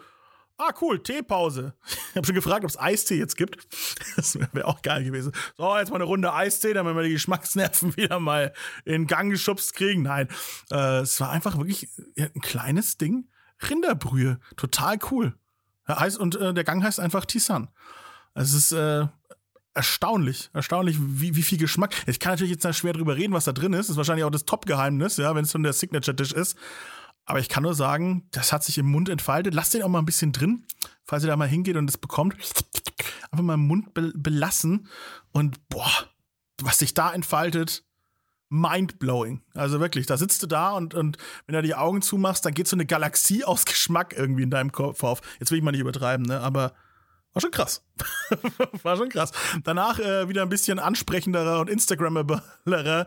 [0.58, 1.74] ah cool, Teepause.
[2.10, 3.66] Ich habe schon gefragt, ob es Eistee jetzt gibt.
[4.16, 5.32] Das wäre auch geil gewesen.
[5.56, 8.52] So, jetzt mal eine Runde Eistee, damit wir die Geschmacksnerven wieder mal
[8.84, 10.02] in Gang geschubst kriegen.
[10.02, 10.28] Nein,
[10.70, 11.88] äh, es war einfach wirklich
[12.18, 13.28] ein kleines Ding.
[13.68, 14.38] Rinderbrühe.
[14.56, 15.34] Total cool.
[16.18, 17.68] und äh, der Gang heißt einfach Tisan.
[18.34, 19.06] Es ist äh,
[19.74, 21.94] erstaunlich, erstaunlich, wie, wie viel Geschmack.
[22.06, 23.88] Ich kann natürlich jetzt da schwer drüber reden, was da drin ist.
[23.88, 26.56] Das ist wahrscheinlich auch das Top-Geheimnis, ja, wenn es schon der Signature-Dish ist.
[27.24, 29.54] Aber ich kann nur sagen, das hat sich im Mund entfaltet.
[29.54, 30.64] Lasst den auch mal ein bisschen drin,
[31.04, 32.34] falls ihr da mal hingeht und es bekommt.
[33.30, 34.88] Einfach mal im Mund be belassen.
[35.30, 35.90] Und boah,
[36.60, 37.84] was sich da entfaltet,
[38.48, 39.40] mindblowing.
[39.54, 42.68] Also wirklich, da sitzt du da und, und wenn du die Augen zumachst, dann geht
[42.68, 45.22] so eine Galaxie aus Geschmack irgendwie in deinem Kopf auf.
[45.40, 46.40] Jetzt will ich mal nicht übertreiben, ne?
[46.40, 46.74] Aber
[47.32, 47.82] war schon krass.
[48.82, 49.32] War schon krass.
[49.64, 53.06] Danach äh, wieder ein bisschen ansprechenderer und Instagrammablerer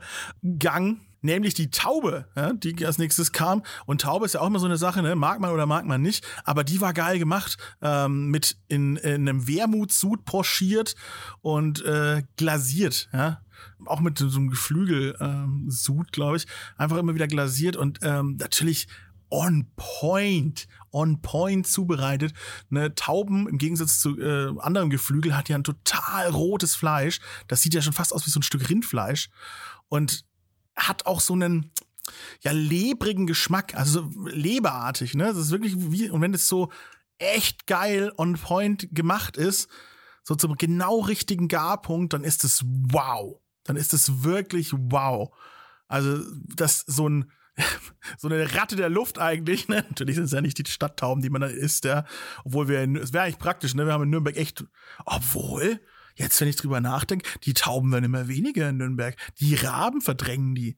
[0.58, 3.64] Gang, nämlich die Taube, ja, die als nächstes kam.
[3.86, 5.16] Und Taube ist ja auch immer so eine Sache, ne?
[5.16, 6.26] mag man oder mag man nicht.
[6.44, 10.96] Aber die war geil gemacht, ähm, mit in, in einem Wermutssud pochiert
[11.42, 13.42] und äh, glasiert, ja.
[13.86, 16.48] Auch mit so einem Geflügelsud, ähm, glaube ich.
[16.78, 18.88] Einfach immer wieder glasiert und ähm, natürlich
[19.30, 22.34] on point, on point zubereitet.
[22.70, 27.20] Ne, Tauben im Gegensatz zu äh, anderem Geflügel hat ja ein total rotes Fleisch.
[27.48, 29.30] Das sieht ja schon fast aus wie so ein Stück Rindfleisch
[29.90, 30.26] und
[30.76, 31.72] hat auch so einen
[32.42, 35.14] ja lebrigen Geschmack, also leberartig.
[35.16, 36.72] Ne, das ist wirklich wie und wenn es so
[37.18, 39.70] echt geil on point gemacht ist,
[40.24, 43.40] so zum genau richtigen Garpunkt, dann ist es wow.
[43.64, 45.36] Dann ist es wirklich wow.
[45.88, 46.24] Also,
[46.56, 47.32] das so ein
[48.18, 49.68] so eine Ratte der Luft eigentlich.
[49.68, 49.86] Ne?
[49.88, 52.06] Natürlich sind es ja nicht die Stadttauben, die man da isst, ja.
[52.44, 53.86] Obwohl wir, es wäre eigentlich praktisch, ne?
[53.86, 54.66] Wir haben in Nürnberg echt,
[55.06, 55.80] obwohl,
[56.16, 59.16] jetzt, wenn ich drüber nachdenke, die Tauben werden immer weniger in Nürnberg.
[59.40, 60.78] Die Raben verdrängen die.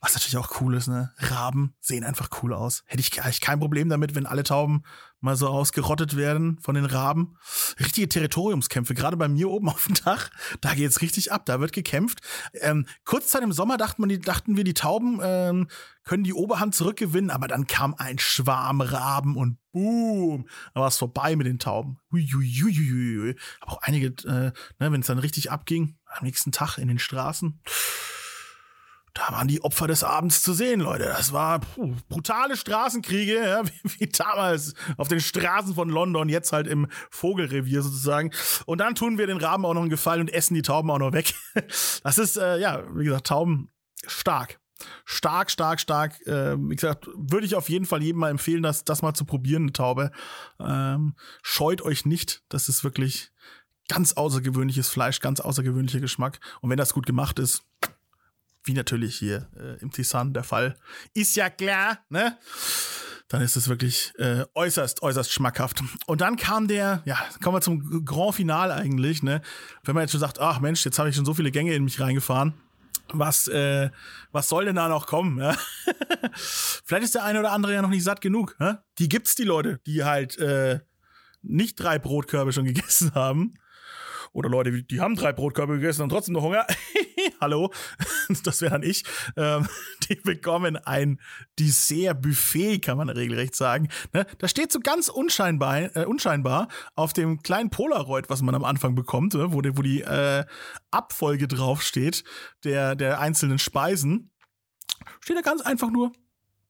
[0.00, 1.12] Was natürlich auch cool ist, ne?
[1.18, 2.82] Raben sehen einfach cool aus.
[2.86, 4.82] Hätte ich eigentlich kein Problem damit, wenn alle Tauben
[5.22, 7.36] mal so ausgerottet werden von den Raben.
[7.80, 10.30] Richtige Territoriumskämpfe, gerade bei mir oben auf dem Dach,
[10.60, 12.20] da geht's richtig ab, da wird gekämpft.
[12.60, 15.68] Ähm, kurzzeit im Sommer dachten, man, dachten wir, die Tauben ähm,
[16.04, 20.98] können die Oberhand zurückgewinnen, aber dann kam ein Schwarm Raben und boom, da war es
[20.98, 21.98] vorbei mit den Tauben.
[22.12, 23.36] Uiuiuiui.
[23.60, 26.98] Aber auch einige, äh, ne, wenn es dann richtig abging, am nächsten Tag in den
[26.98, 27.60] Straßen
[29.14, 31.04] da waren die Opfer des Abends zu sehen, Leute.
[31.04, 36.52] Das war puh, brutale Straßenkriege, ja, wie, wie, damals auf den Straßen von London, jetzt
[36.52, 38.30] halt im Vogelrevier sozusagen.
[38.64, 40.98] Und dann tun wir den Raben auch noch einen Gefallen und essen die Tauben auch
[40.98, 41.34] noch weg.
[42.02, 43.70] Das ist, äh, ja, wie gesagt, Tauben
[44.06, 44.58] stark.
[45.04, 46.14] Stark, stark, stark.
[46.26, 49.24] Ähm, wie gesagt, würde ich auf jeden Fall jedem mal empfehlen, das, das mal zu
[49.24, 50.10] probieren, eine Taube.
[50.58, 52.42] Ähm, scheut euch nicht.
[52.48, 53.30] Das ist wirklich
[53.88, 56.40] ganz außergewöhnliches Fleisch, ganz außergewöhnlicher Geschmack.
[56.60, 57.62] Und wenn das gut gemacht ist,
[58.64, 60.76] wie natürlich hier äh, im Tisan der Fall,
[61.14, 62.36] ist ja klar, ne?
[63.28, 65.82] Dann ist es wirklich äh, äußerst, äußerst schmackhaft.
[66.06, 69.40] Und dann kam der, ja, kommen wir zum Grand Final eigentlich, ne?
[69.84, 71.84] Wenn man jetzt schon sagt, ach Mensch, jetzt habe ich schon so viele Gänge in
[71.84, 72.54] mich reingefahren
[73.12, 73.90] was, äh,
[74.30, 75.38] was soll denn da noch kommen?
[75.38, 75.56] Ja?
[76.32, 78.56] Vielleicht ist der eine oder andere ja noch nicht satt genug.
[78.60, 78.82] Ja?
[78.98, 80.80] Die gibt's, die Leute, die halt äh,
[81.42, 83.54] nicht drei Brotkörbe schon gegessen haben
[84.32, 86.66] oder Leute, die haben drei Brotkörbe gegessen und trotzdem noch Hunger.
[87.40, 87.72] Hallo,
[88.44, 89.04] das wäre dann ich.
[89.36, 89.68] Ähm,
[90.08, 91.20] die bekommen ein
[91.58, 93.88] Dessert-Buffet, kann man regelrecht sagen.
[94.12, 94.26] Ne?
[94.38, 98.94] Das steht so ganz unscheinbar, äh, unscheinbar auf dem kleinen Polaroid, was man am Anfang
[98.94, 99.52] bekommt, ne?
[99.52, 100.44] wo die, wo die äh,
[100.90, 102.24] Abfolge draufsteht,
[102.64, 104.30] der, der einzelnen Speisen.
[105.20, 106.12] Steht da ganz einfach nur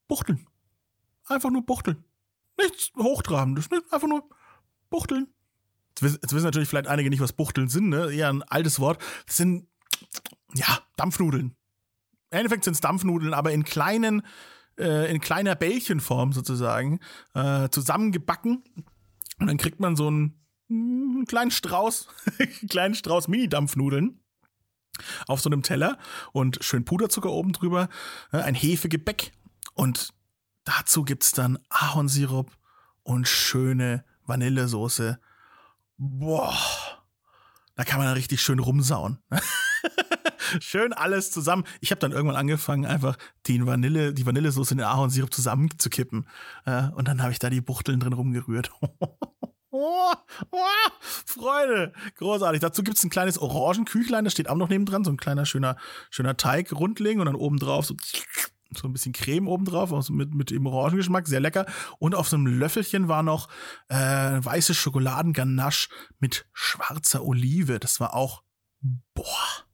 [0.09, 0.47] Buchteln.
[1.27, 2.05] Einfach nur Buchteln.
[2.59, 3.83] Nichts Hochtrabendes, ne?
[3.91, 4.29] einfach nur
[4.91, 5.29] Buchteln.
[6.01, 8.13] Jetzt wissen natürlich vielleicht einige nicht, was Buchteln sind, ne?
[8.13, 9.03] Eher ein altes Wort.
[9.27, 9.69] Das sind,
[10.55, 11.55] ja, Dampfnudeln.
[12.31, 14.23] Im Endeffekt sind es Dampfnudeln, aber in kleinen,
[14.79, 17.01] äh, in kleiner Bällchenform sozusagen,
[17.35, 18.65] äh, zusammengebacken.
[19.39, 24.21] Und dann kriegt man so einen, einen kleinen Strauß, einen kleinen Strauß Mini-Dampfnudeln
[25.27, 25.99] auf so einem Teller
[26.33, 27.89] und schön Puderzucker oben drüber,
[28.31, 29.33] äh, ein Hefegebäck
[29.75, 30.13] und
[30.65, 32.51] dazu gibt's dann Ahornsirup
[33.03, 35.19] und schöne Vanillesoße
[36.03, 36.57] boah,
[37.77, 39.19] da kann man dann richtig schön rumsauen.
[40.61, 41.65] schön alles zusammen.
[41.81, 46.27] Ich habe dann irgendwann angefangen, einfach die Vanille, die Vanillesoße in den Ahornsirup zusammenzukippen.
[46.65, 48.71] Äh, und dann habe ich da die Buchteln drin rumgerührt.
[48.81, 50.13] Oh,
[50.51, 50.59] oh,
[51.01, 52.61] Freude, großartig.
[52.61, 55.77] Dazu gibt es ein kleines Orangenküchlein, das steht auch noch nebendran, so ein kleiner schöner
[56.11, 57.95] schöner Teig rundling und dann oben drauf so
[58.77, 61.67] so ein bisschen Creme obendrauf, also mit, mit dem Orangengeschmack, sehr lecker.
[61.99, 63.49] Und auf so einem Löffelchen war noch
[63.89, 67.79] äh, weiße Schokoladenganache mit schwarzer Olive.
[67.81, 68.43] Das war auch,
[69.15, 69.67] boah,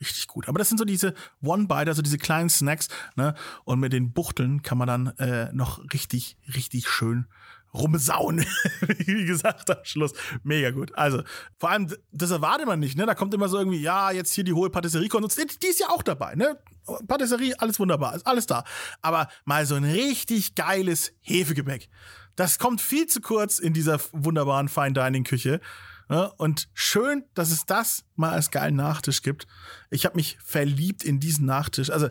[0.00, 0.48] richtig gut.
[0.48, 3.34] Aber das sind so diese One-Bite, also diese kleinen Snacks, ne?
[3.64, 7.26] Und mit den Buchteln kann man dann äh, noch richtig, richtig schön
[7.74, 8.44] rumsauen.
[8.80, 10.12] Wie gesagt, am Schluss.
[10.42, 10.94] Mega gut.
[10.96, 11.22] Also,
[11.58, 13.06] vor allem, das erwartet man nicht, ne?
[13.06, 15.36] Da kommt immer so irgendwie, ja, jetzt hier die hohe Patisserie kommt.
[15.36, 16.58] Die ist ja auch dabei, ne?
[17.06, 18.64] Patisserie, alles wunderbar, ist alles da.
[19.02, 21.88] Aber mal so ein richtig geiles Hefegebäck.
[22.36, 25.50] Das kommt viel zu kurz in dieser wunderbaren Fine Dining Küche.
[25.50, 25.60] Ne?
[26.08, 29.46] Und schön, dass es das mal als geilen Nachtisch gibt.
[29.90, 31.90] Ich habe mich verliebt in diesen Nachtisch.
[31.90, 32.08] Also,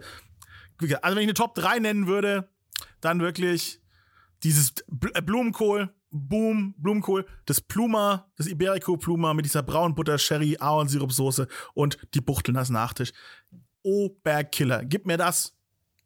[0.80, 2.50] also wenn ich eine Top 3 nennen würde,
[3.02, 3.82] dann wirklich
[4.44, 4.74] dieses
[5.14, 11.48] äh, Blumenkohl, Boom, Blumenkohl, das Pluma, das Iberico Pluma mit dieser braunen Butter, Sherry, Ahornsirupsoße
[11.74, 13.12] und die Buchteln als Nachtisch.
[13.84, 14.86] Oberkiller.
[14.86, 15.54] Gib mir das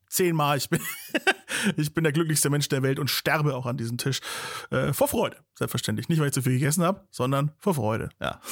[0.09, 0.57] zehnmal.
[0.57, 0.81] Ich bin,
[1.77, 4.21] ich bin der glücklichste Mensch der Welt und sterbe auch an diesem Tisch.
[4.69, 6.09] Äh, vor Freude, selbstverständlich.
[6.09, 8.09] Nicht, weil ich zu viel gegessen habe, sondern vor Freude.
[8.19, 8.39] Ja.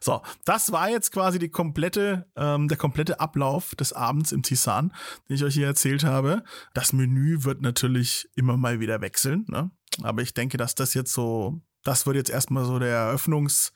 [0.00, 4.92] So, das war jetzt quasi die komplette, ähm, der komplette Ablauf des Abends im Tisan,
[5.28, 6.44] den ich euch hier erzählt habe.
[6.74, 9.70] Das Menü wird natürlich immer mal wieder wechseln, ne?
[10.02, 13.72] Aber ich denke, dass das jetzt so, das wird jetzt erstmal so der Eröffnungs,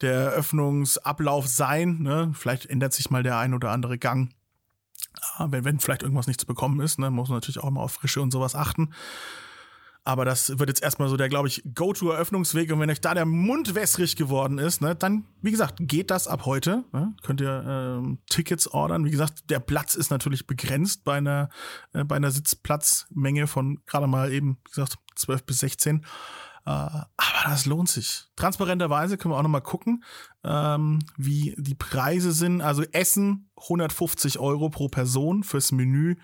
[0.00, 1.98] der Eröffnungsablauf sein.
[2.00, 2.32] Ne?
[2.34, 4.30] Vielleicht ändert sich mal der ein oder andere Gang
[5.38, 7.92] wenn, wenn vielleicht irgendwas nicht zu bekommen ist, ne, muss man natürlich auch immer auf
[7.92, 8.90] Frische und sowas achten.
[10.08, 12.72] Aber das wird jetzt erstmal so der, glaube ich, Go-To-Eröffnungsweg.
[12.72, 16.26] Und wenn euch da der Mund wässrig geworden ist, ne, dann, wie gesagt, geht das
[16.26, 16.84] ab heute.
[16.92, 17.14] Ne?
[17.22, 19.04] Könnt ihr ähm, Tickets ordern.
[19.04, 21.50] Wie gesagt, der Platz ist natürlich begrenzt bei einer,
[21.92, 26.06] äh, bei einer Sitzplatzmenge von gerade mal eben, wie gesagt, 12 bis 16.
[26.68, 28.26] Äh, aber das lohnt sich.
[28.36, 30.04] Transparenterweise können wir auch nochmal gucken,
[30.44, 32.60] ähm, wie die Preise sind.
[32.60, 36.16] Also Essen 150 Euro pro Person fürs Menü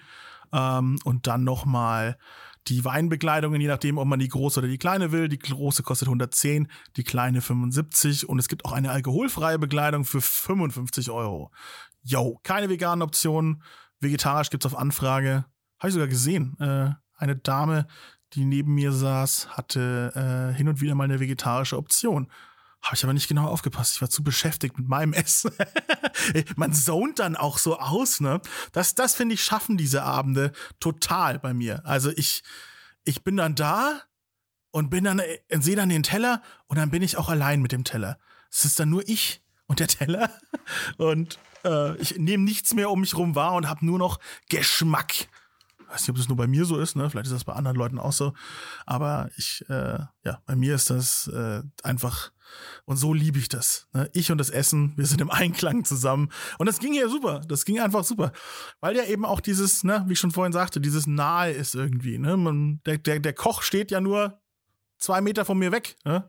[0.52, 2.18] ähm, und dann nochmal
[2.66, 5.30] die Weinbekleidungen, je nachdem, ob man die große oder die kleine will.
[5.30, 10.20] Die große kostet 110, die kleine 75 und es gibt auch eine alkoholfreie Bekleidung für
[10.20, 11.52] 55 Euro.
[12.02, 13.62] Yo, keine veganen Optionen.
[13.98, 15.46] Vegetarisch gibt's auf Anfrage.
[15.78, 16.54] Habe ich sogar gesehen.
[16.61, 17.87] Äh, eine Dame,
[18.35, 22.29] die neben mir saß, hatte äh, hin und wieder mal eine vegetarische Option.
[22.83, 23.94] Habe ich aber nicht genau aufgepasst.
[23.94, 25.53] Ich war zu beschäftigt mit meinem Essen.
[26.57, 28.40] Man zont dann auch so aus, ne?
[28.73, 31.85] Das, das finde ich, schaffen diese Abende total bei mir.
[31.87, 32.42] Also ich,
[33.05, 34.03] ich bin dann da
[34.70, 37.72] und bin dann, äh, sehe dann den Teller und dann bin ich auch allein mit
[37.72, 38.18] dem Teller.
[38.51, 40.30] Es ist dann nur ich und der Teller.
[40.99, 44.18] Und äh, ich nehme nichts mehr um mich rum wahr und habe nur noch
[44.49, 45.28] Geschmack
[45.95, 47.09] weiß nicht, ob das nur bei mir so ist, ne?
[47.09, 48.32] Vielleicht ist das bei anderen Leuten auch so.
[48.84, 52.32] Aber ich, äh, ja, bei mir ist das äh, einfach
[52.84, 53.88] und so liebe ich das.
[53.92, 54.11] Ne?
[54.12, 56.30] Ich und das Essen, wir sind im Einklang zusammen.
[56.59, 57.40] Und das ging hier super.
[57.49, 58.32] Das ging einfach super.
[58.80, 62.18] Weil ja eben auch dieses, ne, wie ich schon vorhin sagte, dieses Nahe ist irgendwie.
[62.18, 62.36] Ne?
[62.36, 64.40] Man, der, der, der Koch steht ja nur
[64.99, 65.97] zwei Meter von mir weg.
[66.05, 66.28] Ne?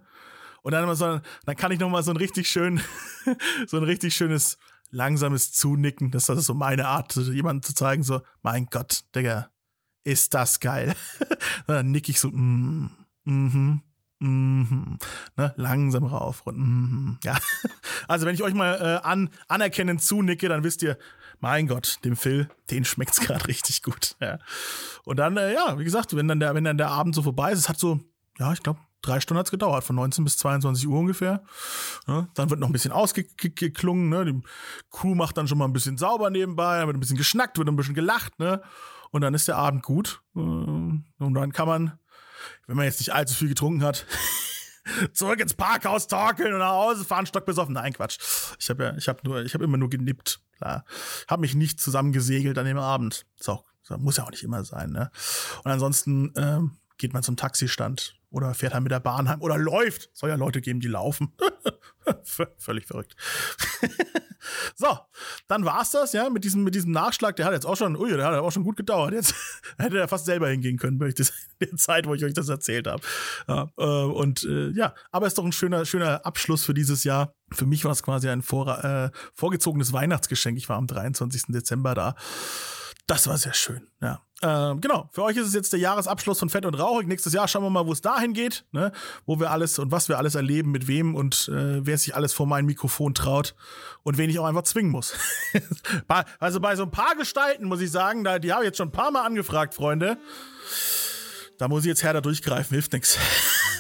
[0.62, 2.82] Und dann, so, dann kann ich noch mal so ein richtig schön,
[3.68, 4.58] so ein richtig schönes
[4.90, 6.12] langsames Zunicken.
[6.12, 9.50] Das ist so meine Art, jemandem zu zeigen, so, mein Gott, Digga,
[10.06, 10.96] ist das geil.
[11.68, 12.90] dann nick ich so, mm,
[13.26, 13.82] mhm,
[14.20, 14.98] Mhm.
[15.36, 17.18] Ne, langsam rauf und mhm.
[17.24, 17.38] ja.
[18.08, 20.98] Also wenn ich euch mal äh, an, anerkennend zunicke, dann wisst ihr,
[21.40, 24.16] mein Gott, dem Phil, den schmeckt's gerade richtig gut.
[24.22, 24.40] Ja.
[25.04, 27.52] Und dann, äh, ja, wie gesagt, wenn dann der, wenn dann der Abend so vorbei
[27.52, 28.00] ist, es hat so,
[28.40, 31.44] ja, ich glaube, drei Stunden hat's gedauert, von 19 bis 22 Uhr ungefähr.
[32.08, 34.26] Ja, dann wird noch ein bisschen ausgeklungen, ne?
[34.26, 34.42] Die
[34.92, 37.68] Crew macht dann schon mal ein bisschen sauber nebenbei, dann wird ein bisschen geschnackt, wird
[37.68, 38.62] ein bisschen gelacht, ne?
[39.12, 40.22] Und dann ist der Abend gut.
[40.36, 42.00] Äh, und dann kann man
[42.68, 44.06] wenn man jetzt nicht allzu viel getrunken hat,
[45.14, 47.74] zurück ins Parkhaus torkeln und nach Hause fahren, stockbesoffen.
[47.74, 48.18] Nein, Quatsch.
[48.60, 50.42] Ich habe ja, ich habe nur, ich habe immer nur genippt.
[50.58, 50.86] Klar.
[51.28, 53.26] Habe mich nicht zusammengesegelt an dem Abend.
[53.36, 53.64] So,
[53.98, 55.12] muss ja auch nicht immer sein, ne?
[55.64, 59.58] Und ansonsten ähm, geht man zum Taxistand oder fährt halt mit der Bahn heim oder
[59.58, 60.10] läuft.
[60.14, 61.34] Soll ja Leute geben, die laufen.
[62.58, 63.16] Völlig verrückt.
[64.76, 64.98] so,
[65.48, 67.36] dann war's das, ja, mit diesem, mit diesem Nachschlag.
[67.36, 69.14] Der hat jetzt auch schon, ui, der hat auch schon gut gedauert.
[69.14, 69.34] Jetzt
[69.78, 72.88] hätte er fast selber hingehen können, bei das, der Zeit, wo ich euch das erzählt
[72.88, 73.02] habe.
[73.48, 77.34] Ja, äh, und äh, ja, aber ist doch ein schöner, schöner Abschluss für dieses Jahr.
[77.52, 80.58] Für mich war es quasi ein vor, äh, vorgezogenes Weihnachtsgeschenk.
[80.58, 81.44] Ich war am 23.
[81.50, 82.16] Dezember da.
[83.08, 84.22] Das war sehr schön, ja.
[84.42, 87.08] Ähm, genau, für euch ist es jetzt der Jahresabschluss von Fett und Rauchig.
[87.08, 88.92] Nächstes Jahr schauen wir mal, wo es dahin geht, ne?
[89.26, 92.34] wo wir alles und was wir alles erleben, mit wem und äh, wer sich alles
[92.34, 93.56] vor mein Mikrofon traut
[94.04, 95.14] und wen ich auch einfach zwingen muss.
[96.40, 98.94] also bei so ein paar Gestalten muss ich sagen, die habe ich jetzt schon ein
[98.94, 100.18] paar Mal angefragt, Freunde.
[101.58, 103.18] Da muss ich jetzt härter durchgreifen, hilft nichts.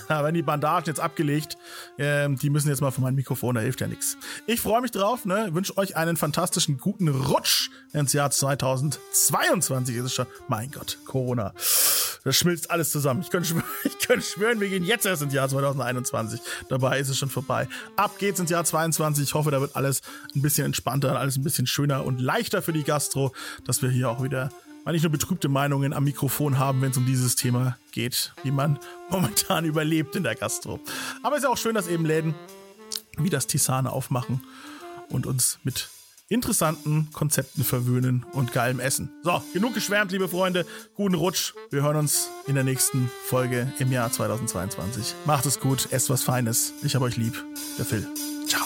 [0.08, 1.58] Da werden die Bandagen jetzt abgelegt.
[1.98, 4.18] Ähm, die müssen jetzt mal von meinem Mikrofon, da hilft ja nichts.
[4.46, 5.50] Ich freue mich drauf, ne?
[5.54, 10.28] Wünsche euch einen fantastischen guten Rutsch ins Jahr 2022 ist es schon.
[10.48, 11.54] Mein Gott, Corona.
[12.24, 13.22] Das schmilzt alles zusammen.
[13.22, 16.42] Ich könnte, schwören, ich könnte schwören, wir gehen jetzt erst ins Jahr 2021.
[16.70, 17.68] Dabei ist es schon vorbei.
[17.96, 19.24] Ab geht's ins Jahr 2022.
[19.30, 20.02] Ich hoffe, da wird alles
[20.36, 24.10] ein bisschen entspannter, alles ein bisschen schöner und leichter für die Gastro, dass wir hier
[24.10, 24.50] auch wieder
[24.86, 28.52] mal nicht nur betrübte Meinungen am Mikrofon haben, wenn es um dieses Thema geht, wie
[28.52, 28.80] man
[29.10, 30.80] momentan überlebt in der Gastro.
[31.24, 32.36] Aber es ist ja auch schön, dass eben Läden
[33.18, 34.42] wie das Tisane aufmachen
[35.10, 35.90] und uns mit
[36.28, 39.10] interessanten Konzepten verwöhnen und geilem Essen.
[39.24, 40.66] So, genug geschwärmt, liebe Freunde.
[40.96, 41.54] Guten Rutsch.
[41.70, 45.14] Wir hören uns in der nächsten Folge im Jahr 2022.
[45.26, 46.74] Macht es gut, esst was Feines.
[46.84, 47.34] Ich habe euch lieb.
[47.78, 48.08] Der Phil.
[48.48, 48.66] Ciao.